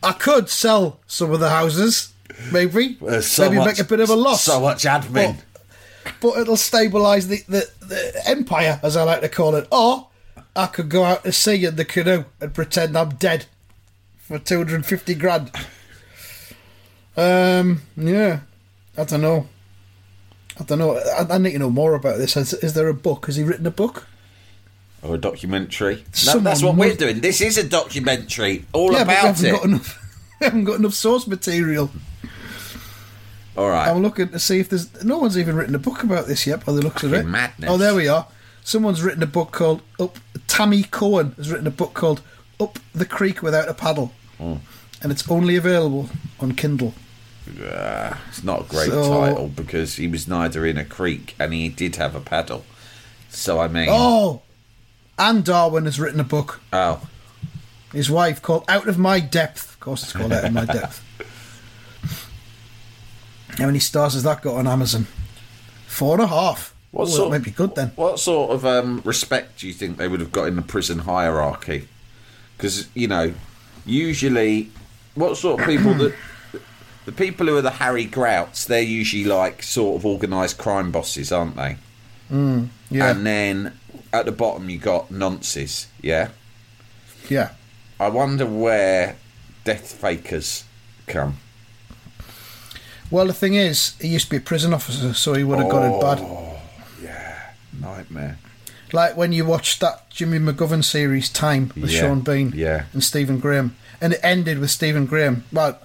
I 0.03 0.13
could 0.13 0.49
sell 0.49 0.99
some 1.07 1.31
of 1.31 1.39
the 1.39 1.49
houses, 1.49 2.13
maybe. 2.51 2.97
So 3.21 3.43
maybe 3.43 3.57
much- 3.57 3.65
make 3.65 3.79
a 3.79 3.83
bit 3.83 3.99
of 3.99 4.09
a 4.09 4.15
loss. 4.15 4.43
So 4.43 4.61
much 4.61 4.83
admin. 4.83 5.37
but 6.21 6.37
it'll 6.37 6.55
stabilise 6.55 7.27
the, 7.27 7.43
the, 7.47 7.69
the 7.85 8.21
empire, 8.27 8.79
as 8.83 8.95
I 8.95 9.03
like 9.03 9.21
to 9.21 9.29
call 9.29 9.55
it. 9.55 9.67
Or 9.71 10.07
I 10.55 10.67
could 10.67 10.89
go 10.89 11.03
out 11.03 11.23
to 11.23 11.31
sea 11.31 11.65
in 11.65 11.75
the 11.75 11.85
canoe 11.85 12.25
and 12.39 12.53
pretend 12.53 12.97
I'm 12.97 13.09
dead 13.15 13.45
for 14.17 14.37
250 14.39 15.15
grand. 15.15 15.51
Um, 17.17 17.81
yeah, 17.97 18.41
I 18.99 19.03
don't 19.05 19.21
know. 19.21 19.47
I 20.59 20.63
don't 20.63 20.79
know. 20.79 20.97
I, 20.97 21.35
I 21.35 21.37
need 21.37 21.53
to 21.53 21.59
know 21.59 21.69
more 21.69 21.93
about 21.93 22.17
this. 22.17 22.35
Is, 22.35 22.53
is 22.55 22.73
there 22.73 22.87
a 22.89 22.93
book? 22.93 23.27
Has 23.27 23.35
he 23.37 23.43
written 23.43 23.65
a 23.65 23.71
book? 23.71 24.07
Or 25.01 25.15
a 25.15 25.17
documentary. 25.17 26.03
No, 26.25 26.39
that's 26.39 26.61
what 26.61 26.75
we're 26.75 26.95
doing. 26.95 27.21
This 27.21 27.39
is 27.39 27.57
a 27.57 27.67
documentary 27.67 28.65
all 28.73 28.91
yeah, 28.91 29.03
about 29.03 29.15
haven't 29.37 29.45
it. 29.45 29.51
got 29.53 29.63
enough. 29.65 30.15
we 30.41 30.45
haven't 30.45 30.63
got 30.65 30.79
enough 30.79 30.93
source 30.93 31.25
material. 31.27 31.89
all 33.57 33.69
right. 33.69 33.87
I'm 33.87 34.01
looking 34.01 34.29
to 34.29 34.39
see 34.39 34.59
if 34.59 34.67
there's 34.69 35.01
no 35.03 35.17
one's 35.17 35.37
even 35.37 35.55
written 35.55 35.75
a 35.75 35.79
book 35.79 36.03
about 36.03 36.27
this 36.27 36.45
yet 36.45 36.65
by 36.65 36.73
the 36.73 36.81
looks 36.81 37.03
of 37.03 37.13
it. 37.13 37.25
Madness. 37.25 37.69
Oh, 37.69 37.77
there 37.77 37.95
we 37.95 38.09
are. 38.09 38.27
Someone's 38.61 39.01
written 39.01 39.23
a 39.23 39.27
book 39.27 39.51
called 39.51 39.81
Up. 39.99 40.17
Tammy 40.47 40.83
Cohen 40.83 41.31
has 41.37 41.49
written 41.49 41.67
a 41.67 41.71
book 41.71 41.93
called 41.93 42.21
Up 42.59 42.77
the 42.93 43.05
Creek 43.05 43.41
Without 43.41 43.69
a 43.69 43.73
Paddle, 43.73 44.11
Oh. 44.39 44.59
and 45.01 45.11
it's 45.13 45.29
only 45.31 45.55
available 45.55 46.09
on 46.41 46.53
Kindle. 46.55 46.93
It's 47.57 48.43
not 48.43 48.61
a 48.61 48.63
great 48.65 48.89
So- 48.89 49.09
title 49.21 49.47
because 49.47 49.95
he 49.95 50.07
was 50.07 50.27
neither 50.27 50.65
in 50.65 50.77
a 50.77 50.85
creek 50.85 51.35
and 51.39 51.53
he 51.53 51.69
did 51.69 51.95
have 51.97 52.15
a 52.15 52.19
paddle. 52.19 52.65
So 53.29 53.59
I 53.59 53.67
mean, 53.67 53.87
Oh, 53.89 54.41
and 55.17 55.43
Darwin 55.43 55.85
has 55.85 55.99
written 55.99 56.19
a 56.19 56.23
book. 56.23 56.61
oh, 56.73 57.01
His 57.93 58.09
wife 58.09 58.41
called 58.41 58.65
Out 58.67 58.87
of 58.87 58.97
My 58.97 59.19
Depth. 59.19 59.71
Of 59.73 59.79
course, 59.79 60.03
it's 60.03 60.13
called 60.13 60.31
Out 60.33 60.45
of 60.45 60.53
My 60.53 60.65
Depth. 60.79 61.03
How 63.57 63.65
many 63.65 63.79
stars 63.79 64.13
has 64.13 64.23
that 64.23 64.41
got 64.41 64.55
on 64.55 64.67
Amazon? 64.67 65.07
Four 65.87 66.13
and 66.15 66.23
a 66.23 66.27
half. 66.27 66.73
What 66.91 67.07
oh, 67.07 67.11
sort- 67.11 67.31
might 67.31 67.43
be 67.43 67.51
good 67.51 67.75
then. 67.75 67.91
What 67.95 68.19
sort 68.19 68.51
of 68.51 68.65
um, 68.65 69.01
respect 69.03 69.59
do 69.59 69.67
you 69.67 69.73
think 69.73 69.97
they 69.97 70.07
would 70.07 70.19
have 70.21 70.31
got 70.31 70.47
in 70.47 70.55
the 70.55 70.61
prison 70.61 70.99
hierarchy? 70.99 71.87
Because 72.57 72.87
you 72.93 73.07
know, 73.07 73.33
usually, 73.85 74.71
what 75.15 75.35
sort 75.37 75.59
of 75.61 75.67
people 75.67 75.93
that 75.95 76.15
the 77.09 77.15
people 77.15 77.47
who 77.47 77.57
are 77.57 77.61
the 77.63 77.71
Harry 77.71 78.05
Grouts, 78.05 78.65
they're 78.65 78.83
usually 78.83 79.23
like 79.23 79.63
sort 79.63 79.95
of 79.99 80.05
organised 80.05 80.59
crime 80.59 80.91
bosses, 80.91 81.31
aren't 81.31 81.55
they? 81.55 81.77
Mm, 82.31 82.69
yeah, 82.91 83.09
And 83.09 83.25
then 83.25 83.79
at 84.13 84.25
the 84.27 84.31
bottom 84.31 84.69
you 84.69 84.77
got 84.77 85.09
nonces, 85.09 85.87
yeah. 86.03 86.29
yeah. 87.27 87.53
I 87.99 88.09
wonder 88.09 88.45
where 88.45 89.15
death 89.63 89.91
fakers 89.91 90.65
come. 91.07 91.37
Well, 93.09 93.25
the 93.25 93.33
thing 93.33 93.55
is, 93.55 93.95
he 93.99 94.09
used 94.09 94.25
to 94.25 94.31
be 94.31 94.37
a 94.37 94.41
prison 94.41 94.71
officer, 94.71 95.15
so 95.15 95.33
he 95.33 95.43
would 95.43 95.57
have 95.57 95.71
got 95.71 95.91
it 95.91 95.99
bad. 95.99 96.19
Oh, 96.21 96.59
Nightmare. 97.81 98.37
Like 98.93 99.17
when 99.17 99.31
you 99.31 99.45
watched 99.45 99.79
that 99.79 100.11
Jimmy 100.11 100.37
McGovern 100.37 100.83
series, 100.83 101.27
Time, 101.29 101.71
with 101.75 101.89
Yeah, 101.89 102.01
Sean 102.01 102.19
Bean 102.21 102.53
yeah. 102.55 102.85
and 102.93 103.03
Stephen 103.03 103.39
Graham, 103.39 103.75
and 103.99 104.13
it 104.13 104.19
ended 104.21 104.59
with 104.59 104.69
Stephen 104.69 105.07
Graham. 105.07 105.45
Well, 105.51 105.79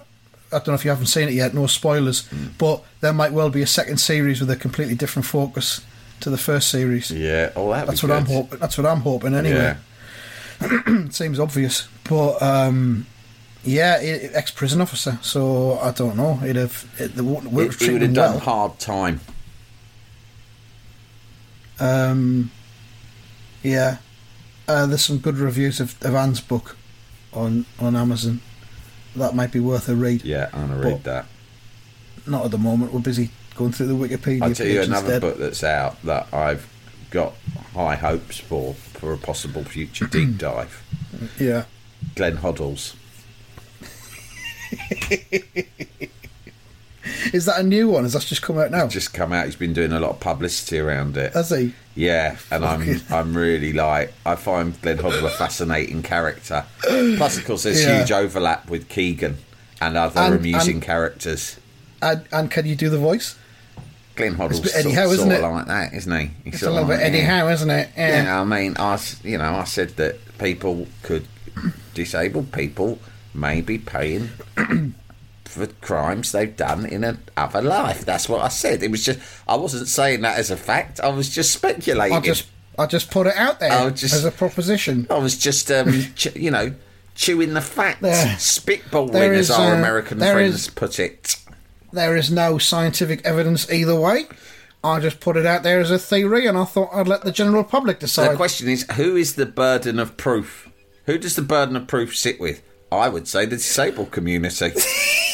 I 0.51 0.57
don't 0.59 0.67
know 0.69 0.73
if 0.75 0.85
you 0.85 0.91
haven't 0.91 1.07
seen 1.07 1.27
it 1.27 1.33
yet, 1.33 1.53
no 1.53 1.67
spoilers, 1.67 2.27
Hmm. 2.27 2.47
but 2.57 2.83
there 3.01 3.13
might 3.13 3.33
well 3.33 3.49
be 3.49 3.61
a 3.61 3.67
second 3.67 3.97
series 3.97 4.39
with 4.39 4.49
a 4.49 4.55
completely 4.55 4.95
different 4.95 5.25
focus 5.25 5.81
to 6.21 6.29
the 6.29 6.37
first 6.37 6.69
series. 6.69 7.11
Yeah. 7.11 7.51
Oh, 7.55 7.71
That's 7.71 8.01
be 8.01 8.07
what 8.07 8.17
I'm 8.17 8.25
hoping. 8.25 8.59
That's 8.59 8.77
what 8.77 8.85
I'm 8.87 9.01
hoping. 9.01 9.33
Anyway, 9.35 9.75
Yeah. 10.61 10.67
it 10.71 11.13
seems 11.13 11.39
obvious, 11.39 11.87
but 12.07 12.41
um, 12.41 13.05
yeah, 13.63 13.97
ex 14.01 14.51
prison 14.51 14.79
officer. 14.81 15.17
So 15.21 15.77
I 15.79 15.91
don't 15.91 16.15
know. 16.15 16.35
He'd 16.35 16.55
have. 16.55 16.85
It, 16.99 17.15
the, 17.15 17.23
would 17.23 17.43
He, 17.43 17.59
have 17.63 17.79
he 17.79 17.89
would 17.91 18.01
have 18.03 18.13
done 18.13 18.31
well. 18.35 18.39
hard 18.39 18.79
time. 18.79 19.19
Um, 21.79 22.51
yeah, 23.63 23.97
uh, 24.67 24.85
there's 24.85 25.03
some 25.03 25.17
good 25.17 25.37
reviews 25.37 25.79
of, 25.79 25.95
of 26.03 26.15
Anne's 26.15 26.39
book 26.41 26.77
on 27.33 27.65
on 27.79 27.95
Amazon. 27.95 28.39
That 29.15 29.35
might 29.35 29.51
be 29.51 29.59
worth 29.59 29.87
a 29.89 29.95
read. 29.95 30.23
Yeah, 30.23 30.49
I'm 30.53 30.67
gonna 30.67 30.79
read 30.81 31.03
that. 31.05 31.25
Not 32.27 32.45
at 32.45 32.51
the 32.51 32.57
moment. 32.57 32.93
We're 32.93 32.99
busy 32.99 33.29
going 33.55 33.71
through 33.71 33.87
the 33.87 33.93
Wikipedia 33.93 34.41
I'll 34.41 34.53
tell 34.53 34.67
you 34.67 34.81
another 34.81 35.13
instead. 35.15 35.21
book 35.21 35.37
that's 35.37 35.63
out 35.63 36.01
that 36.03 36.27
I've 36.33 36.67
got 37.11 37.33
high 37.73 37.95
hopes 37.95 38.37
for 38.39 38.73
for 38.73 39.13
a 39.13 39.17
possible 39.17 39.63
future 39.63 40.05
deep 40.07 40.37
dive. 40.37 40.83
Yeah. 41.39 41.65
Glenn 42.15 42.37
Hoddles. 42.37 42.95
Is 47.33 47.45
that 47.45 47.59
a 47.59 47.63
new 47.63 47.89
one? 47.89 48.03
Has 48.03 48.13
that 48.13 48.23
just 48.23 48.41
come 48.41 48.57
out 48.57 48.71
now? 48.71 48.87
Just 48.87 49.13
come 49.13 49.31
out. 49.33 49.45
He's 49.45 49.55
been 49.55 49.73
doing 49.73 49.91
a 49.91 49.99
lot 49.99 50.11
of 50.11 50.19
publicity 50.19 50.79
around 50.79 51.17
it. 51.17 51.33
Has 51.33 51.49
he? 51.49 51.73
Yeah, 51.95 52.37
and 52.51 52.65
I'm 52.65 53.01
I'm 53.09 53.35
really 53.35 53.73
like 53.73 54.13
I 54.25 54.35
find 54.35 54.79
Glenn 54.81 54.97
Hoddle 54.97 55.23
a 55.23 55.29
fascinating 55.29 56.03
character. 56.03 56.65
Plus, 56.81 57.37
of 57.37 57.45
course, 57.45 57.63
there's 57.63 57.83
Yeah. 57.83 57.99
huge 57.99 58.11
overlap 58.11 58.69
with 58.69 58.89
Keegan 58.89 59.37
and 59.81 59.97
other 59.97 60.19
And- 60.21 60.35
amusing 60.35 60.75
and- 60.75 60.83
characters. 60.83 61.57
And, 62.01 62.23
and 62.31 62.51
can 62.51 62.65
you 62.65 62.75
do 62.75 62.89
the 62.89 62.97
voice? 62.99 63.35
Glenn 64.15 64.35
Hoddle's 64.35 64.59
bit 64.59 64.71
sort, 64.71 64.85
Eddie 64.85 64.95
Howe, 64.95 65.05
isn't 65.11 65.17
sort 65.17 65.31
it? 65.31 65.43
of 65.43 65.51
like 65.53 65.65
that, 65.67 65.93
isn't 65.93 66.19
he? 66.19 66.31
He's 66.45 66.53
It's 66.55 66.63
a 66.63 66.69
little 66.69 66.87
bit 66.87 66.95
like, 66.97 67.05
Eddie 67.05 67.17
yeah. 67.19 67.39
Howe, 67.41 67.49
isn't 67.49 67.69
it? 67.69 67.89
Yeah. 67.97 68.23
Yeah, 68.23 68.41
I 68.41 68.43
mean, 68.43 68.75
I, 68.77 68.99
you 69.23 69.37
know, 69.37 69.55
I 69.55 69.63
said 69.63 69.89
that 69.97 70.17
people 70.37 70.87
could, 71.03 71.25
disabled 71.93 72.51
people 72.51 72.99
may 73.33 73.59
be 73.61 73.77
paying 73.77 74.29
for 75.45 75.67
crimes 75.67 76.31
they've 76.31 76.55
done 76.55 76.85
in 76.85 77.03
another 77.03 77.61
life. 77.61 78.05
That's 78.05 78.27
what 78.27 78.41
I 78.41 78.49
said. 78.49 78.83
It 78.83 78.91
was 78.91 79.03
just, 79.05 79.19
I 79.47 79.55
wasn't 79.55 79.87
saying 79.87 80.21
that 80.21 80.37
as 80.37 80.51
a 80.51 80.57
fact. 80.57 80.99
I 80.99 81.09
was 81.09 81.29
just 81.29 81.51
speculating. 81.53 82.17
I 82.17 82.21
just 82.21 82.47
I 82.77 82.85
just 82.87 83.09
put 83.09 83.27
it 83.27 83.35
out 83.37 83.59
there 83.59 83.89
just- 83.91 84.13
as 84.13 84.25
a 84.25 84.31
proposition. 84.31 85.07
I 85.09 85.17
was 85.17 85.37
just, 85.37 85.71
um, 85.71 85.91
ch- 86.15 86.35
you 86.35 86.51
know, 86.51 86.73
chewing 87.15 87.53
the 87.53 87.61
facts, 87.61 88.01
There- 88.01 88.25
spitballing, 88.35 89.13
there 89.13 89.33
as 89.33 89.49
our 89.49 89.73
uh, 89.75 89.77
American 89.77 90.19
friends 90.19 90.55
is- 90.55 90.67
put 90.69 90.99
it. 90.99 91.37
There 91.93 92.17
is 92.17 92.29
no 92.29 92.57
scientific 92.57 93.25
evidence 93.25 93.71
either 93.71 93.95
way. 93.97 94.25
I 94.83 94.99
just 94.99 95.19
put 95.21 95.37
it 95.37 95.45
out 95.45 95.63
there 95.63 95.79
as 95.79 95.89
a 95.89 95.97
theory, 95.97 96.45
and 96.45 96.57
I 96.57 96.65
thought 96.65 96.89
I'd 96.93 97.07
let 97.07 97.21
the 97.23 97.31
general 97.31 97.63
public 97.63 97.99
decide. 97.99 98.31
The 98.31 98.35
question 98.35 98.67
is, 98.67 98.85
who 98.95 99.15
is 99.15 99.35
the 99.35 99.45
burden 99.45 99.97
of 99.97 100.17
proof? 100.17 100.69
Who 101.05 101.17
does 101.17 101.35
the 101.35 101.41
burden 101.41 101.75
of 101.77 101.87
proof 101.87 102.15
sit 102.15 102.39
with? 102.39 102.61
I 102.91 103.07
would 103.09 103.27
say 103.27 103.45
the 103.45 103.55
disabled 103.55 104.11
community. 104.11 104.73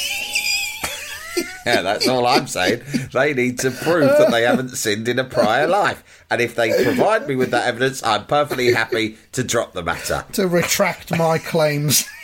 yeah, 1.65 1.81
that's 1.81 2.07
all 2.07 2.25
I'm 2.25 2.47
saying. 2.47 2.81
They 3.13 3.33
need 3.33 3.59
to 3.59 3.71
prove 3.71 4.09
that 4.17 4.31
they 4.31 4.43
haven't 4.43 4.69
sinned 4.69 5.07
in 5.07 5.19
a 5.19 5.23
prior 5.23 5.67
life. 5.67 6.03
And 6.29 6.41
if 6.41 6.55
they 6.55 6.83
provide 6.83 7.27
me 7.27 7.35
with 7.35 7.51
that 7.51 7.67
evidence, 7.67 8.03
I'm 8.03 8.25
perfectly 8.25 8.73
happy 8.73 9.17
to 9.33 9.43
drop 9.43 9.73
the 9.73 9.83
matter. 9.83 10.25
to 10.33 10.47
retract 10.47 11.15
my 11.17 11.37
claims. 11.37 12.07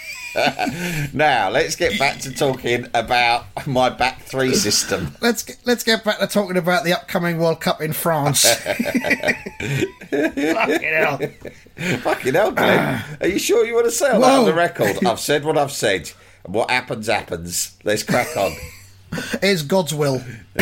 Now, 1.13 1.49
let's 1.49 1.75
get 1.75 1.97
back 1.97 2.19
to 2.19 2.31
talking 2.31 2.85
about 2.93 3.45
my 3.65 3.89
back 3.89 4.21
three 4.21 4.53
system. 4.53 5.15
let's 5.19 5.41
get, 5.41 5.57
let's 5.65 5.83
get 5.83 6.03
back 6.03 6.19
to 6.19 6.27
talking 6.27 6.57
about 6.57 6.83
the 6.83 6.93
upcoming 6.93 7.39
World 7.39 7.59
Cup 7.59 7.81
in 7.81 7.91
France. 7.91 8.43
Fucking 8.63 9.33
hell. 10.11 11.19
Fucking 12.01 12.33
hell, 12.35 12.51
Glenn. 12.51 13.03
Are 13.21 13.27
you 13.27 13.39
sure 13.39 13.65
you 13.65 13.73
want 13.73 13.85
to 13.85 13.91
say 13.91 14.11
all 14.11 14.21
that 14.21 14.39
on 14.39 14.45
the 14.45 14.53
record? 14.53 15.03
I've 15.05 15.19
said 15.19 15.43
what 15.43 15.57
I've 15.57 15.71
said. 15.71 16.11
What 16.45 16.69
happens, 16.69 17.07
happens. 17.07 17.75
Let's 17.83 18.03
crack 18.03 18.37
on. 18.37 18.51
It's 19.41 19.61
God's 19.61 19.93
will. 19.93 20.21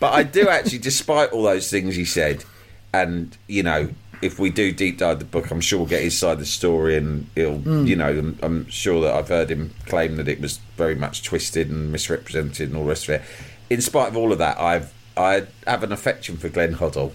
But 0.00 0.14
I 0.14 0.22
do 0.22 0.48
actually, 0.48 0.78
despite 0.78 1.30
all 1.32 1.42
those 1.42 1.70
things 1.70 1.94
he 1.94 2.04
said, 2.06 2.44
and 2.92 3.36
you 3.46 3.62
know, 3.62 3.90
if 4.22 4.38
we 4.38 4.50
do 4.50 4.72
deep 4.72 4.98
dive 4.98 5.18
the 5.18 5.24
book, 5.26 5.50
I'm 5.50 5.60
sure 5.60 5.78
we'll 5.80 5.88
get 5.88 6.02
his 6.02 6.18
side 6.18 6.32
of 6.32 6.38
the 6.40 6.46
story, 6.46 6.96
and 6.96 7.26
it'll, 7.36 7.58
hmm. 7.58 7.86
you 7.86 7.96
know, 7.96 8.08
I'm, 8.08 8.38
I'm 8.42 8.68
sure 8.68 9.02
that 9.02 9.14
I've 9.14 9.28
heard 9.28 9.50
him 9.50 9.74
claim 9.86 10.16
that 10.16 10.26
it 10.28 10.40
was 10.40 10.58
very 10.76 10.94
much 10.94 11.22
twisted 11.22 11.68
and 11.70 11.92
misrepresented 11.92 12.68
and 12.68 12.76
all 12.76 12.84
the 12.84 12.88
rest 12.90 13.08
of 13.08 13.16
it. 13.16 13.22
In 13.68 13.80
spite 13.82 14.08
of 14.08 14.16
all 14.16 14.32
of 14.32 14.38
that, 14.38 14.58
I've 14.58 14.92
I 15.16 15.44
have 15.66 15.82
an 15.82 15.92
affection 15.92 16.36
for 16.38 16.48
Glenn 16.48 16.74
Hoddle. 16.76 17.12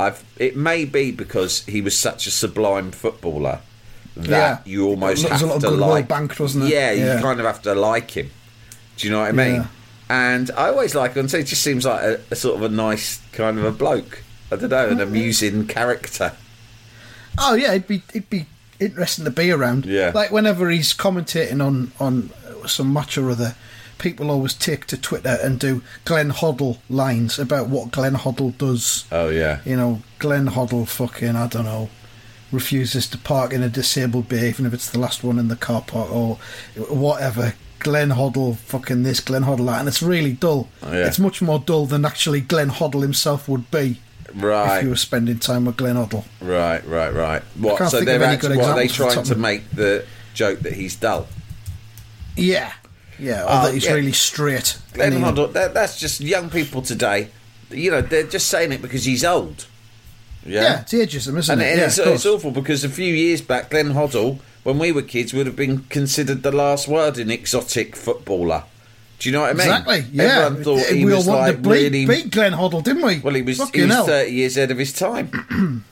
I've 0.00 0.24
it 0.36 0.56
may 0.56 0.84
be 0.84 1.12
because 1.12 1.64
he 1.66 1.80
was 1.80 1.96
such 1.96 2.26
a 2.26 2.30
sublime 2.32 2.90
footballer 2.90 3.60
that 4.16 4.28
Yeah. 4.28 4.58
you 4.64 4.86
almost 4.86 5.22
There 5.22 5.30
was 5.32 5.42
a 5.42 5.46
have 5.46 5.62
lot 5.62 5.64
of 5.64 5.78
to 5.78 5.86
like. 5.86 6.08
banked, 6.08 6.40
wasn't 6.40 6.64
there? 6.68 6.94
Yeah, 6.94 7.14
you 7.16 7.22
kind 7.22 7.38
of 7.38 7.46
have 7.46 7.62
to 7.62 7.74
like 7.76 8.10
him. 8.10 8.30
Do 8.96 9.06
you 9.06 9.12
know 9.12 9.20
what 9.20 9.28
I 9.28 9.32
mean? 9.32 9.54
Yeah. 9.56 9.66
And 10.08 10.50
I 10.52 10.68
always 10.68 10.94
like 10.94 11.14
him. 11.14 11.28
So 11.28 11.38
he 11.38 11.44
just 11.44 11.62
seems 11.62 11.86
like 11.86 12.02
a, 12.02 12.20
a 12.30 12.36
sort 12.36 12.56
of 12.56 12.62
a 12.62 12.68
nice 12.68 13.22
kind 13.32 13.58
of 13.58 13.64
a 13.64 13.72
bloke. 13.72 14.22
I 14.52 14.56
don't 14.56 14.70
know, 14.70 14.86
an 14.86 14.94
mm-hmm. 14.94 15.00
amusing 15.00 15.66
character. 15.66 16.32
Oh 17.38 17.54
yeah, 17.54 17.72
it'd 17.72 17.88
be 17.88 18.02
it'd 18.10 18.30
be 18.30 18.46
interesting 18.78 19.24
to 19.24 19.30
be 19.30 19.50
around. 19.50 19.86
Yeah. 19.86 20.12
Like 20.14 20.30
whenever 20.30 20.70
he's 20.70 20.92
commentating 20.92 21.64
on 21.64 21.92
on 21.98 22.30
some 22.66 22.92
match 22.92 23.18
or 23.18 23.30
other, 23.30 23.56
people 23.98 24.30
always 24.30 24.54
take 24.54 24.86
to 24.86 25.00
Twitter 25.00 25.38
and 25.42 25.58
do 25.58 25.82
Glenn 26.04 26.30
Hoddle 26.30 26.78
lines 26.88 27.38
about 27.38 27.68
what 27.68 27.90
Glenn 27.90 28.14
Hoddle 28.14 28.56
does. 28.56 29.06
Oh 29.10 29.28
yeah. 29.28 29.60
You 29.64 29.76
know, 29.76 30.02
Glenn 30.18 30.48
Hoddle 30.48 30.86
fucking 30.86 31.36
I 31.36 31.46
don't 31.46 31.64
know 31.64 31.90
refuses 32.52 33.08
to 33.08 33.18
park 33.18 33.52
in 33.52 33.64
a 33.64 33.68
disabled 33.68 34.28
bay 34.28 34.48
even 34.48 34.64
if 34.64 34.72
it's 34.72 34.90
the 34.90 34.98
last 34.98 35.24
one 35.24 35.40
in 35.40 35.48
the 35.48 35.56
car 35.56 35.82
park 35.82 36.10
or 36.12 36.38
whatever. 36.76 37.54
Glenn 37.84 38.10
Hoddle, 38.10 38.56
fucking 38.56 39.04
this, 39.04 39.20
Glenn 39.20 39.44
Hoddle 39.44 39.66
that, 39.66 39.78
and 39.80 39.88
it's 39.88 40.02
really 40.02 40.32
dull. 40.32 40.68
Oh, 40.82 40.90
yeah. 40.92 41.06
It's 41.06 41.18
much 41.20 41.40
more 41.40 41.60
dull 41.60 41.86
than 41.86 42.04
actually 42.04 42.40
Glenn 42.40 42.70
Hoddle 42.70 43.02
himself 43.02 43.48
would 43.48 43.70
be 43.70 44.00
Right. 44.34 44.78
if 44.78 44.82
you 44.84 44.88
were 44.90 44.96
spending 44.96 45.38
time 45.38 45.64
with 45.66 45.76
Glenn 45.76 45.94
Hoddle. 45.94 46.24
Right, 46.40 46.84
right, 46.88 47.12
right. 47.14 47.42
What? 47.56 47.88
So 47.88 48.00
they're 48.04 48.22
actually, 48.24 48.56
what, 48.56 48.66
are 48.70 48.74
they 48.74 48.84
examples 48.86 49.16
off 49.16 49.24
the 49.24 49.34
trying 49.34 49.36
to 49.36 49.40
make 49.40 49.70
the 49.70 50.04
joke 50.34 50.58
that 50.60 50.72
he's 50.72 50.96
dull? 50.96 51.28
Yeah, 52.36 52.72
yeah, 53.18 53.42
or 53.42 53.46
Oh, 53.48 53.64
that 53.66 53.74
he's 53.74 53.84
yeah. 53.84 53.92
really 53.92 54.12
straight. 54.12 54.78
Glenn 54.92 55.12
Hoddle, 55.12 55.52
that, 55.52 55.74
that's 55.74 56.00
just 56.00 56.20
young 56.20 56.50
people 56.50 56.82
today. 56.82 57.28
You 57.70 57.90
know, 57.92 58.00
they're 58.00 58.26
just 58.26 58.48
saying 58.48 58.72
it 58.72 58.82
because 58.82 59.04
he's 59.04 59.24
old. 59.24 59.66
Yeah. 60.44 60.62
Yeah, 60.62 60.80
it's 60.80 60.92
ageism, 60.92 61.38
isn't 61.38 61.52
and, 61.52 61.62
it? 61.62 61.70
and 61.70 61.78
yeah, 61.80 61.86
it's, 61.86 61.98
it's 61.98 62.26
awful 62.26 62.50
because 62.50 62.84
a 62.84 62.88
few 62.88 63.12
years 63.14 63.40
back, 63.40 63.70
Glenn 63.70 63.92
Hoddle, 63.94 64.38
when 64.64 64.78
we 64.78 64.90
were 64.92 65.02
kids, 65.02 65.32
would 65.32 65.46
have 65.46 65.56
been 65.56 65.84
considered 65.84 66.42
the 66.42 66.52
last 66.52 66.88
word 66.88 67.16
in 67.18 67.30
exotic 67.30 67.94
footballer. 67.94 68.64
Do 69.20 69.28
you 69.28 69.32
know 69.32 69.42
what 69.42 69.50
I 69.50 69.52
mean? 69.52 69.60
Exactly. 69.60 70.04
Yeah, 70.12 70.24
Everyone 70.46 70.64
thought 70.64 70.86
he 70.92 71.04
we 71.04 71.14
was 71.14 71.28
all 71.28 71.36
like 71.36 71.58
really. 71.60 72.04
beat 72.04 72.30
Glenn 72.30 72.52
Hoddle, 72.52 72.82
didn't 72.82 73.02
we? 73.06 73.20
Well, 73.20 73.34
he 73.34 73.42
was. 73.42 73.58
Fucking 73.58 73.80
he 73.80 73.86
was 73.86 73.94
hell. 73.94 74.06
thirty 74.06 74.32
years 74.32 74.56
ahead 74.56 74.70
of 74.72 74.78
his 74.78 74.92
time. 74.92 75.30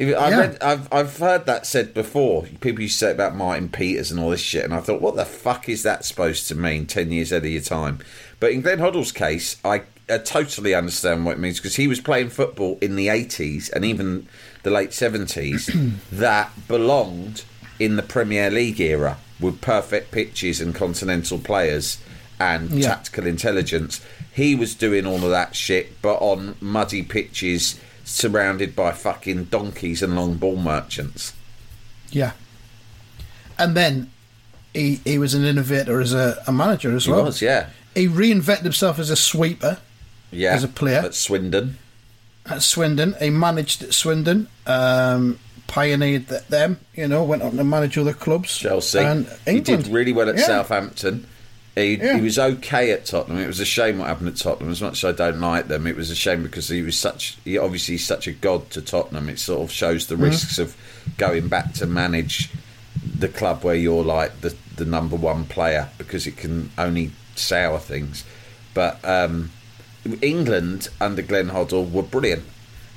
I 0.00 0.04
Yeah. 0.04 0.38
read, 0.38 0.58
I've 0.62 0.92
I've 0.92 1.16
heard 1.18 1.46
that 1.46 1.66
said 1.66 1.94
before. 1.94 2.42
People 2.60 2.82
used 2.82 2.98
to 2.98 3.06
say 3.06 3.10
about 3.12 3.36
Martin 3.36 3.68
Peters 3.68 4.10
and 4.10 4.18
all 4.20 4.30
this 4.30 4.40
shit, 4.40 4.64
and 4.64 4.74
I 4.74 4.80
thought, 4.80 5.00
what 5.00 5.14
the 5.16 5.24
fuck 5.24 5.68
is 5.68 5.82
that 5.84 6.04
supposed 6.04 6.48
to 6.48 6.54
mean? 6.54 6.86
Ten 6.86 7.12
years 7.12 7.30
ahead 7.30 7.44
of 7.44 7.50
your 7.50 7.62
time. 7.62 8.00
But 8.40 8.50
in 8.52 8.62
Glenn 8.62 8.78
Hoddle's 8.78 9.12
case, 9.12 9.56
I, 9.64 9.82
I 10.10 10.18
totally 10.18 10.74
understand 10.74 11.24
what 11.24 11.32
it 11.36 11.38
means 11.40 11.58
because 11.58 11.76
he 11.76 11.86
was 11.88 12.00
playing 12.00 12.30
football 12.30 12.78
in 12.82 12.96
the 12.96 13.08
eighties 13.08 13.68
and 13.68 13.84
even 13.84 14.26
the 14.62 14.70
late 14.70 14.92
seventies 14.92 15.70
that 16.12 16.50
belonged 16.68 17.44
in 17.84 17.96
the 17.96 18.02
Premier 18.02 18.50
League 18.50 18.80
era 18.80 19.18
with 19.40 19.60
perfect 19.60 20.10
pitches 20.12 20.60
and 20.60 20.74
continental 20.74 21.38
players 21.38 21.98
and 22.38 22.70
Yeah. 22.70 22.88
tactical 22.88 23.26
intelligence. 23.26 24.00
He 24.32 24.54
was 24.54 24.74
doing 24.74 25.04
all 25.06 25.24
of 25.24 25.30
that 25.30 25.54
shit, 25.56 26.00
but 26.00 26.14
on 26.18 26.54
muddy 26.60 27.02
pitches, 27.02 27.76
surrounded 28.04 28.74
by 28.76 28.92
fucking 28.92 29.44
donkeys 29.44 30.02
and 30.02 30.14
long 30.16 30.34
ball 30.34 30.56
merchants. 30.56 31.32
Yeah. 32.10 32.32
And 33.58 33.76
then 33.76 34.10
he 34.74 35.00
he 35.04 35.18
was 35.18 35.34
an 35.34 35.44
innovator 35.44 36.00
as 36.00 36.12
a, 36.14 36.42
a 36.46 36.52
manager 36.52 36.94
as 36.96 37.04
He 37.04 37.10
well. 37.12 37.24
was, 37.24 37.42
yeah, 37.42 37.66
He 37.94 38.06
reinvented 38.08 38.62
himself 38.62 38.98
as 38.98 39.10
a 39.10 39.16
sweeper 39.16 39.78
yeah. 40.30 40.54
As 40.54 40.64
a 40.64 40.68
player? 40.68 41.00
at 41.00 41.14
Swindon, 41.14 41.76
at 42.46 42.62
Swindon. 42.62 43.14
He 43.20 43.28
managed 43.30 43.82
at 43.82 43.92
Swindon, 43.92 44.48
um, 44.66 45.38
pioneered 45.72 46.28
them. 46.28 46.78
You 46.94 47.08
know, 47.08 47.24
went 47.24 47.42
on 47.42 47.56
to 47.56 47.64
manage 47.64 47.96
other 47.96 48.12
clubs. 48.12 48.56
Chelsea. 48.58 48.98
and 48.98 49.26
He 49.46 49.60
did 49.60 49.86
really 49.88 50.12
well 50.12 50.28
at 50.28 50.36
Yeah. 50.36 50.44
Southampton. 50.46 51.26
He, 51.74 51.94
Yeah. 51.94 52.16
he 52.16 52.20
was 52.20 52.38
okay 52.38 52.90
at 52.90 53.06
Tottenham. 53.06 53.38
It 53.42 53.46
was 53.46 53.58
a 53.58 53.64
shame 53.64 53.96
what 53.98 54.08
happened 54.08 54.28
at 54.28 54.36
Tottenham. 54.36 54.70
As 54.70 54.82
much 54.82 55.02
as 55.02 55.08
I 55.08 55.12
don't 55.12 55.40
like 55.40 55.68
them, 55.68 55.86
it 55.86 55.96
was 55.96 56.10
a 56.10 56.14
shame 56.14 56.42
because 56.42 56.68
he 56.68 56.82
was 56.82 56.98
such. 56.98 57.38
He 57.44 57.56
obviously 57.56 57.96
such 57.96 58.26
a 58.26 58.32
god 58.32 58.68
to 58.72 58.82
Tottenham. 58.82 59.30
It 59.30 59.38
sort 59.38 59.62
of 59.62 59.72
shows 59.72 60.04
Mm-hmm. 60.06 60.20
the 60.20 60.26
risks 60.28 60.58
of 60.58 60.76
going 61.16 61.48
back 61.48 61.72
to 61.74 61.86
manage 61.86 62.50
the 63.18 63.28
club 63.28 63.64
where 63.64 63.74
you're 63.74 64.04
like 64.04 64.42
the 64.42 64.54
the 64.76 64.84
number 64.84 65.16
one 65.16 65.44
player 65.46 65.88
because 65.96 66.26
it 66.26 66.36
can 66.36 66.70
only 66.76 67.10
sour 67.34 67.78
things. 67.78 68.24
But 68.74 69.02
um, 69.04 69.50
England 70.20 70.88
under 71.00 71.22
Glenn 71.22 71.48
Hoddle 71.50 71.90
were 71.90 72.02
brilliant, 72.02 72.42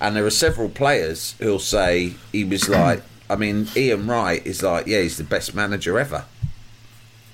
and 0.01 0.15
there 0.15 0.25
are 0.25 0.29
several 0.31 0.69
players 0.69 1.35
who'll 1.39 1.59
say 1.59 2.15
he 2.31 2.43
was 2.43 2.69
like. 2.79 3.01
I 3.27 3.35
mean, 3.35 3.67
Ian 3.75 4.05
Wright 4.05 4.45
is 4.45 4.61
like, 4.61 4.85
yeah, 4.85 5.01
he's 5.01 5.17
the 5.17 5.23
best 5.23 5.55
manager 5.55 5.97
ever. 5.97 6.25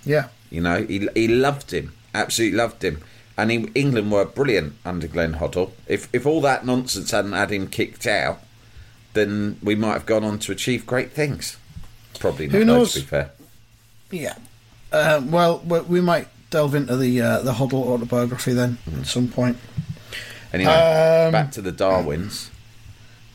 Yeah. 0.06 0.30
You 0.50 0.62
know, 0.62 0.84
he 0.84 1.08
he 1.16 1.28
loved 1.28 1.72
him, 1.72 1.94
absolutely 2.14 2.58
loved 2.58 2.84
him, 2.84 3.02
and 3.38 3.52
he, 3.52 3.70
England 3.76 4.12
were 4.12 4.26
brilliant 4.26 4.76
under 4.86 5.08
Glenn 5.08 5.36
Hoddle. 5.36 5.72
If 5.88 6.08
if 6.14 6.26
all 6.26 6.42
that 6.42 6.66
nonsense 6.66 7.12
hadn't 7.12 7.34
had 7.34 7.52
him 7.52 7.68
kicked 7.68 8.08
out, 8.08 8.40
then 9.14 9.58
we 9.62 9.76
might 9.76 9.94
have 9.94 10.06
gone 10.06 10.24
on 10.24 10.40
to 10.40 10.52
achieve 10.52 10.86
great 10.86 11.12
things. 11.12 11.58
Probably 12.20 12.48
not. 12.48 12.54
Who 12.54 12.60
though, 12.66 12.78
knows? 12.78 12.94
To 12.94 13.00
be 13.00 13.06
fair, 13.06 13.32
Yeah. 14.12 14.36
Uh, 14.92 15.22
well, 15.26 15.60
we 15.60 16.02
might 16.02 16.28
delve 16.50 16.76
into 16.76 16.96
the 16.98 17.22
uh, 17.22 17.40
the 17.42 17.54
Hoddle 17.54 17.86
autobiography 17.86 18.54
then 18.54 18.78
at 19.00 19.08
some 19.08 19.28
point. 19.28 19.58
Anyway, 20.54 20.72
Um, 20.72 21.32
back 21.32 21.52
to 21.54 21.62
the 21.62 21.72
Darwins. 21.72 22.50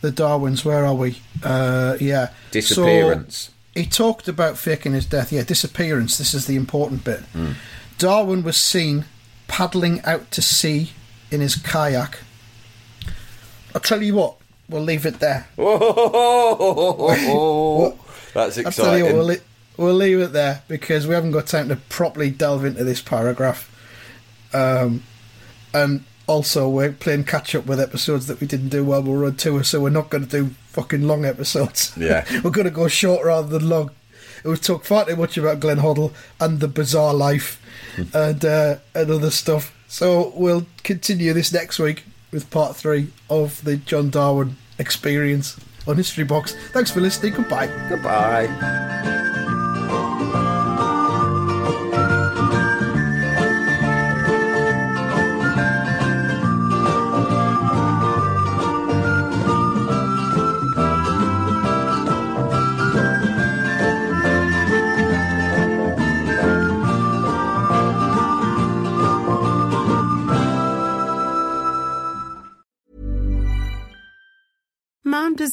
The 0.02 0.10
Darwins, 0.10 0.64
where 0.64 0.84
are 0.84 0.94
we? 0.94 1.18
Uh, 1.42 1.96
yeah. 2.00 2.28
Disappearance. 2.50 3.36
So, 3.36 3.52
he 3.80 3.86
talked 3.86 4.28
about 4.28 4.58
faking 4.58 4.92
his 4.92 5.06
death. 5.06 5.32
Yeah, 5.32 5.42
disappearance. 5.42 6.18
This 6.18 6.34
is 6.34 6.46
the 6.46 6.56
important 6.56 7.04
bit. 7.04 7.22
Darwin 7.98 8.42
was 8.42 8.56
seen 8.56 9.04
paddling 9.48 10.02
out 10.04 10.30
to 10.32 10.42
sea 10.42 10.90
in 11.30 11.40
his 11.40 11.56
kayak. 11.56 12.18
I'll 13.74 13.80
tell 13.80 14.02
you 14.02 14.14
what, 14.14 14.36
we'll 14.68 14.82
leave 14.82 15.06
it 15.06 15.20
there. 15.20 15.48
That's 15.56 15.68
I'll 18.58 18.72
tell 18.72 18.98
you 18.98 19.04
what, 19.04 19.06
exciting. 19.10 19.16
we'll, 19.16 19.24
li- 19.24 19.40
we'll 19.76 19.94
leave 19.94 20.20
it 20.20 20.32
there 20.32 20.62
because 20.68 21.06
we 21.06 21.14
haven't 21.14 21.32
got 21.32 21.46
time 21.46 21.68
to 21.68 21.76
properly 21.76 22.30
delve 22.30 22.64
into 22.64 22.84
this 22.84 23.00
paragraph. 23.02 23.70
Um, 24.52 25.02
and 25.74 26.04
also, 26.26 26.68
we're 26.68 26.92
playing 26.92 27.24
catch 27.24 27.54
up 27.54 27.66
with 27.66 27.80
episodes 27.80 28.26
that 28.26 28.40
we 28.40 28.46
didn't 28.46 28.70
do 28.70 28.84
while 28.84 29.02
we 29.02 29.10
were 29.10 29.26
on 29.26 29.36
tour, 29.36 29.62
so 29.62 29.80
we're 29.80 29.90
not 29.90 30.10
going 30.10 30.26
to 30.26 30.30
do 30.30 30.50
fucking 30.68 31.02
long 31.06 31.24
episodes. 31.24 31.92
Yeah. 31.96 32.24
we're 32.44 32.50
going 32.50 32.66
to 32.66 32.70
go 32.70 32.88
short 32.88 33.24
rather 33.24 33.46
than 33.58 33.68
long. 33.68 33.90
We've 34.44 34.60
talked 34.60 34.86
far 34.86 35.04
too 35.04 35.16
much 35.16 35.36
about 35.36 35.60
Glenn 35.60 35.78
Hoddle 35.78 36.12
and 36.40 36.60
the 36.60 36.68
bizarre 36.68 37.14
life 37.14 37.60
and 38.14 38.44
uh, 38.44 38.76
and 38.94 39.10
other 39.10 39.30
stuff. 39.30 39.74
So 39.88 40.32
we'll 40.34 40.66
continue 40.82 41.32
this 41.32 41.52
next 41.52 41.78
week 41.78 42.04
with 42.30 42.50
part 42.50 42.76
three 42.76 43.12
of 43.30 43.64
the 43.64 43.76
John 43.76 44.10
Darwin 44.10 44.56
experience 44.78 45.58
on 45.86 45.96
History 45.96 46.24
Box. 46.24 46.54
Thanks 46.72 46.90
for 46.90 47.00
listening. 47.00 47.34
Goodbye. 47.34 47.68
Goodbye. 47.88 49.46